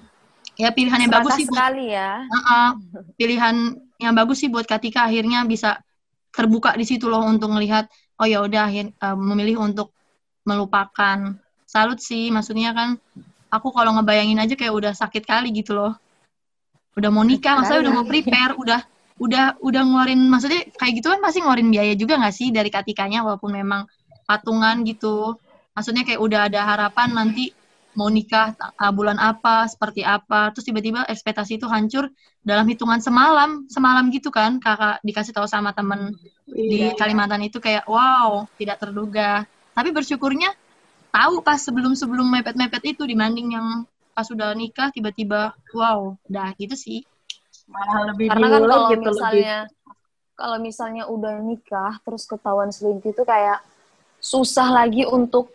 [0.61, 2.11] ya pilihan yang bagus sih sekali buat, ya.
[2.27, 2.69] Uh -uh,
[3.17, 3.57] pilihan
[3.97, 5.81] yang bagus sih buat Katika akhirnya bisa
[6.35, 7.89] terbuka di situ loh untuk melihat
[8.21, 8.69] oh ya udah
[9.01, 9.97] uh, memilih untuk
[10.45, 12.97] melupakan salut sih maksudnya kan
[13.51, 15.93] aku kalau ngebayangin aja kayak udah sakit kali gitu loh.
[16.97, 18.81] Udah mau nikah maksudnya udah mau prepare udah
[19.17, 23.27] udah udah ngeluarin maksudnya kayak gitu kan pasti ngeluarin biaya juga nggak sih dari katikanya
[23.27, 23.85] walaupun memang
[24.25, 25.37] patungan gitu.
[25.77, 27.53] Maksudnya kayak udah ada harapan nanti
[27.97, 32.13] mau nikah uh, bulan apa seperti apa terus tiba-tiba ekspektasi itu hancur
[32.45, 36.13] dalam hitungan semalam semalam gitu kan kakak dikasih tahu sama temen
[36.53, 36.93] iya.
[36.93, 39.49] di Kalimantan itu kayak wow tidak terduga.
[39.73, 40.53] Tapi bersyukurnya
[41.17, 46.77] tahu pas sebelum sebelum mepet-mepet itu dibanding yang pas sudah nikah tiba-tiba wow dah gitu
[46.77, 47.01] sih
[47.69, 49.57] malah lebih karena kan kalau gitu, misalnya
[50.37, 53.65] kalau misalnya udah nikah terus ketahuan selingkuh itu kayak
[54.21, 55.53] susah lagi untuk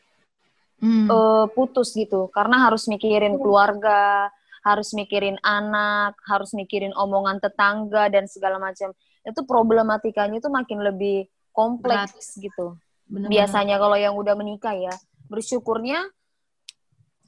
[0.81, 1.07] hmm.
[1.07, 4.29] uh, putus gitu karena harus mikirin keluarga
[4.61, 11.25] harus mikirin anak harus mikirin omongan tetangga dan segala macam itu problematikanya itu makin lebih
[11.53, 12.45] kompleks Berat.
[12.45, 12.67] gitu
[13.09, 13.29] Bener -bener.
[13.29, 14.93] biasanya kalau yang udah menikah ya
[15.31, 16.03] bersyukurnya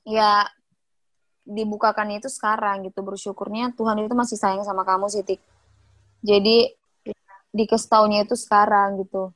[0.04, 0.44] ya
[1.48, 3.00] dibukakan itu sekarang gitu.
[3.00, 5.40] Bersyukurnya Tuhan itu masih sayang sama kamu Siti.
[6.20, 6.68] Jadi
[7.56, 9.32] dikasih taunya itu sekarang gitu.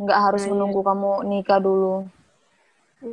[0.00, 0.88] Nggak harus nah, menunggu iya.
[0.88, 1.96] kamu nikah dulu.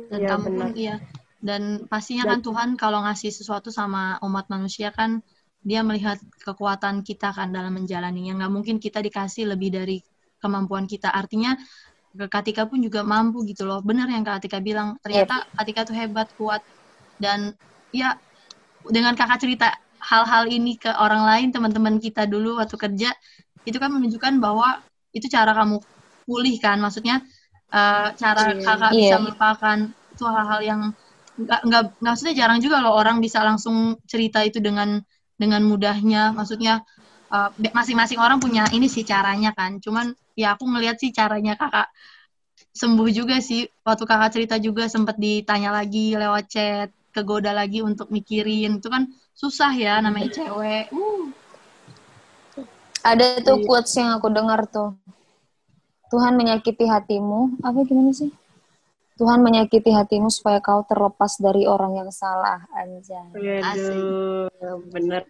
[0.08, 0.96] Dan ya, kamu pun iya.
[1.38, 5.20] Dan pastinya dan, kan Tuhan kalau ngasih sesuatu sama umat manusia kan
[5.60, 8.44] dia melihat kekuatan kita kan dalam menjalaninya.
[8.44, 9.98] Nggak mungkin kita dikasih lebih dari
[10.38, 11.10] kemampuan kita.
[11.10, 11.56] Artinya
[12.16, 15.52] Katika pun juga mampu gitu loh benar yang Katika bilang ternyata yep.
[15.60, 16.62] Katika tuh hebat kuat
[17.20, 17.52] dan
[17.92, 18.16] ya
[18.86, 23.10] dengan kakak cerita hal-hal ini ke orang lain teman-teman kita dulu waktu kerja
[23.66, 24.80] itu kan menunjukkan bahwa
[25.12, 25.82] itu cara kamu
[26.24, 27.20] pulih kan maksudnya
[27.74, 28.64] uh, cara yeah.
[28.64, 29.00] kakak yeah.
[29.00, 29.78] bisa melupakan
[30.14, 30.80] itu hal-hal yang
[31.38, 34.98] nggak nggak maksudnya jarang juga loh orang bisa langsung cerita itu dengan
[35.38, 36.82] dengan mudahnya maksudnya
[37.32, 41.88] uh, masing-masing orang punya ini sih caranya kan cuman ya aku ngelihat sih caranya kakak
[42.72, 48.12] sembuh juga sih waktu kakak cerita juga sempat ditanya lagi lewat chat kegoda lagi untuk
[48.14, 50.92] mikirin itu kan susah ya namanya cewek.
[50.94, 51.34] Uh.
[53.02, 53.66] Ada tuh iya.
[53.66, 54.94] quotes yang aku dengar tuh.
[56.08, 58.32] Tuhan menyakiti hatimu, apa gimana sih?
[59.20, 63.60] Tuhan menyakiti hatimu supaya kau terlepas dari orang yang salah, anjay.
[63.60, 64.48] Aduh,
[64.88, 65.28] bener.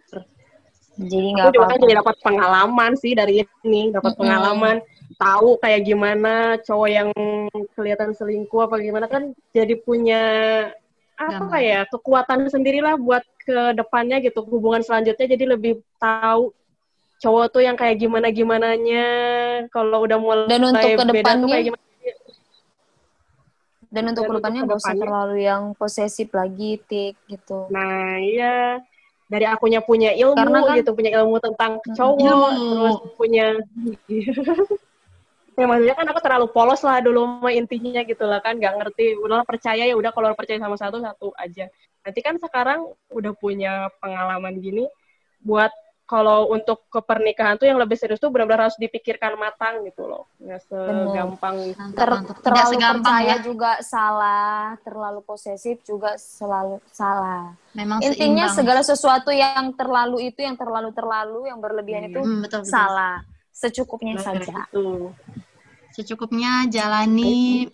[0.99, 1.79] Jadi nggak apa-apa.
[1.79, 4.19] jadi dapat pengalaman sih dari ini, dapat mm-hmm.
[4.19, 4.75] pengalaman
[5.15, 7.09] tahu kayak gimana cowok yang
[7.75, 10.23] kelihatan selingkuh apa gimana kan jadi punya
[11.19, 11.59] apa Gampang.
[11.59, 14.43] ya kekuatan sendirilah buat ke depannya gitu.
[14.47, 16.55] Hubungan selanjutnya jadi lebih tahu
[17.19, 19.07] cowok tuh yang kayak gimana gimananya
[19.75, 21.85] kalau udah mulai dan untuk ke depannya kayak gimana?
[23.89, 27.67] Dan untuk ke depannya gak usah terlalu yang posesif lagi tik gitu.
[27.73, 28.79] Nah iya
[29.29, 33.45] dari akunya punya ilmu Karena kan, gitu punya ilmu tentang cowok terus punya
[35.59, 39.19] ya maksudnya kan aku terlalu polos lah dulu mah intinya gitu lah kan nggak ngerti.
[39.19, 41.67] Udah percaya ya udah kalau percaya sama satu satu aja.
[41.99, 44.87] Nanti kan sekarang udah punya pengalaman gini
[45.43, 45.69] buat
[46.09, 50.25] kalau untuk kepernikahan tuh yang lebih serius tuh benar-benar harus dipikirkan matang gitu loh.
[50.41, 51.55] Nggak segampang
[51.93, 52.09] Ter
[52.41, 53.45] terlalu segampang percaya ya.
[53.45, 57.53] juga salah terlalu posesif juga selalu salah.
[57.77, 58.57] Memang intinya seimbang.
[58.57, 62.73] segala sesuatu yang terlalu itu yang terlalu terlalu yang berlebihan hmm, itu hmm, betul, betul.
[62.73, 63.21] salah.
[63.53, 64.55] Secukupnya nah, saja.
[64.65, 65.13] itu.
[65.93, 67.69] Secukupnya jalani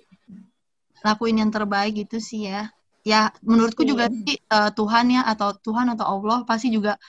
[1.07, 2.67] lakuin yang terbaik gitu sih ya.
[3.07, 4.19] Ya menurutku juga iya.
[4.27, 6.99] sih uh, Tuhan ya atau Tuhan atau Allah pasti juga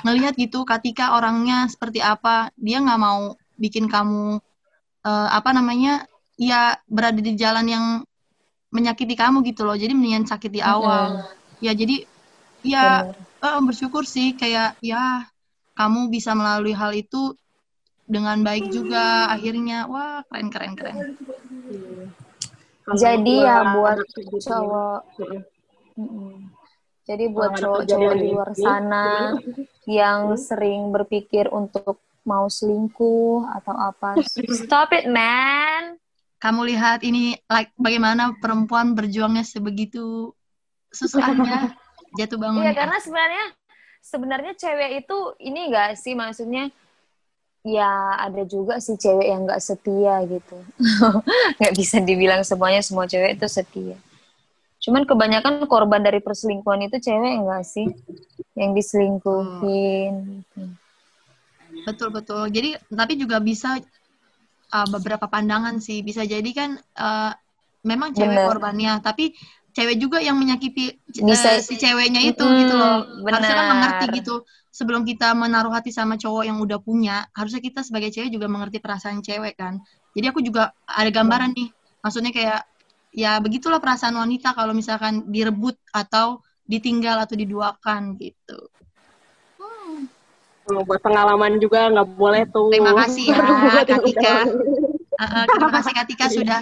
[0.00, 4.40] ngelihat gitu ketika orangnya seperti apa dia nggak mau bikin kamu
[5.04, 6.08] uh, apa namanya
[6.40, 7.86] ya berada di jalan yang
[8.72, 9.76] menyakiti kamu gitu loh.
[9.76, 11.20] Jadi mendingan sakit di awal.
[11.60, 11.68] Okay.
[11.68, 11.96] ya jadi
[12.64, 13.14] ya
[13.44, 15.28] uh, bersyukur sih kayak ya
[15.76, 17.36] kamu bisa melalui hal itu
[18.08, 19.86] dengan baik juga akhirnya.
[19.86, 20.96] Wah keren keren keren.
[22.96, 24.00] Jadi ya buat
[24.42, 25.00] cowok.
[27.12, 29.08] Jadi buat cowok-cowok di luar ini, sana
[29.84, 34.16] yang sering berpikir untuk mau selingkuh atau apa,
[34.48, 36.00] stop it man.
[36.40, 40.32] Kamu lihat ini like bagaimana perempuan berjuangnya sebegitu
[40.88, 41.76] susahnya
[42.18, 42.64] jatuh bangun.
[42.64, 43.44] Iya karena sebenarnya
[44.00, 46.72] sebenarnya cewek itu ini enggak sih maksudnya
[47.60, 50.56] ya ada juga sih cewek yang nggak setia gitu.
[51.60, 54.00] Nggak bisa dibilang semuanya semua cewek itu setia.
[54.82, 57.86] Cuman kebanyakan korban dari perselingkuhan itu cewek enggak sih
[58.58, 60.42] yang diselingkuhin.
[60.42, 60.62] gitu.
[61.86, 62.50] Betul betul.
[62.50, 63.78] Jadi tapi juga bisa
[64.74, 66.02] uh, beberapa pandangan sih.
[66.02, 67.30] Bisa jadi kan uh,
[67.86, 68.46] memang cewek Bener.
[68.50, 69.32] korbannya, tapi
[69.72, 73.06] cewek juga yang menyakiti uh, Bisa- si ceweknya itu Mm, gitu loh.
[73.22, 74.42] Harusnya kan mengerti gitu.
[74.72, 78.80] Sebelum kita menaruh hati sama cowok yang udah punya, harusnya kita sebagai cewek juga mengerti
[78.80, 79.78] perasaan cewek kan.
[80.16, 81.68] Jadi aku juga ada gambaran nih.
[82.02, 82.60] Maksudnya kayak
[83.12, 88.58] ya begitulah perasaan wanita kalau misalkan direbut atau ditinggal atau diduakan gitu.
[90.62, 92.70] Oh, buat pengalaman juga nggak boleh tuh.
[92.72, 94.34] Terima kasih ya, Katika.
[95.12, 96.60] Uh, uh, terima kasih Katika sudah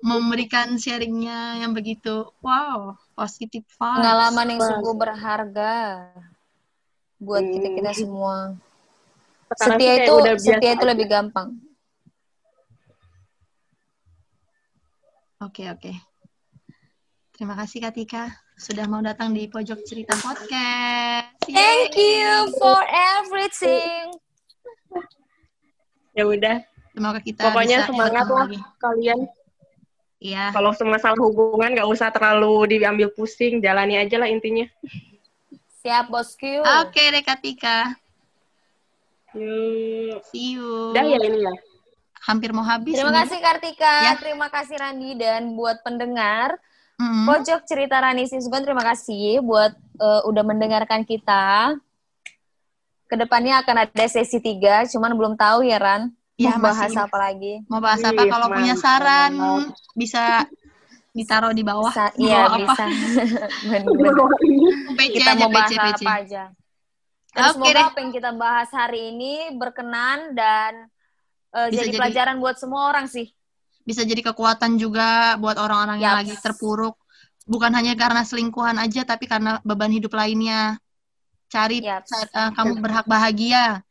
[0.00, 4.00] memberikan sharingnya yang begitu wow positif vibes.
[4.00, 5.74] Pengalaman yang sungguh berharga
[7.20, 7.52] buat Hmm.
[7.52, 8.56] kita kita semua.
[9.50, 11.48] Sekarang sih Setia itu setia itu lebih gampang.
[15.40, 15.88] Oke oke.
[17.32, 18.28] Terima kasih Katika
[18.60, 21.32] sudah mau datang di pojok cerita podcast.
[21.48, 22.20] Thank Yeay.
[22.20, 24.12] you for everything.
[26.12, 26.60] Ya udah,
[26.92, 28.60] Semoga kita pokoknya bisa semangat lah lagi.
[28.84, 29.18] kalian.
[30.20, 30.52] Iya.
[30.52, 34.68] Kalau masalah hubungan nggak usah terlalu diambil pusing, jalani aja lah intinya.
[35.80, 36.60] Siap bosku.
[36.84, 37.96] Oke deh Katika.
[39.32, 40.20] Yuk.
[40.28, 40.92] See you.
[40.92, 41.54] Udah ya ini ya.
[42.22, 42.92] Hampir mau habis.
[42.92, 43.18] Terima ini.
[43.18, 44.12] kasih Kartika, Ya.
[44.14, 46.56] terima kasih Randi dan buat pendengar
[46.94, 47.24] Mm.
[47.24, 51.72] Pojok Cerita Rani Sisgon terima kasih buat eh, udah mendengarkan kita.
[53.04, 56.12] Ke depannya akan ada sesi 3, cuman belum tahu ya Ran.
[56.36, 57.54] Ya, Mau bahas masih- apa lagi?
[57.66, 58.16] Mau bahas apa?
[58.18, 59.32] Wih, Kalau punya saran
[59.92, 60.44] bisa
[61.10, 61.88] ditaruh di bawah.
[62.14, 62.84] Di iya bisa.
[64.92, 66.42] PC kita aja, mau bahas PC, apa aja.
[67.30, 67.84] Dan Oke semoga deh.
[67.86, 70.72] apa yang kita bahas hari ini berkenan dan
[71.50, 73.30] eh, Bisa jadi jadi- pelajaran buat semua orang sih.
[73.80, 76.20] Bisa jadi kekuatan juga buat orang-orang yang Yaps.
[76.22, 76.94] lagi terpuruk.
[77.48, 80.78] Bukan hanya karena selingkuhan aja, tapi karena beban hidup lainnya.
[81.50, 82.06] Cari Yaps.
[82.06, 83.82] ca- eh, kamu berhak bahagia.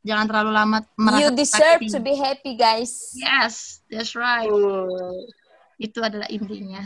[0.00, 3.12] Jangan terlalu lama merasa You deserve to be happy guys.
[3.12, 4.48] Yes, that's right.
[4.48, 5.28] Hmm.
[5.76, 6.80] Itu adalah intinya.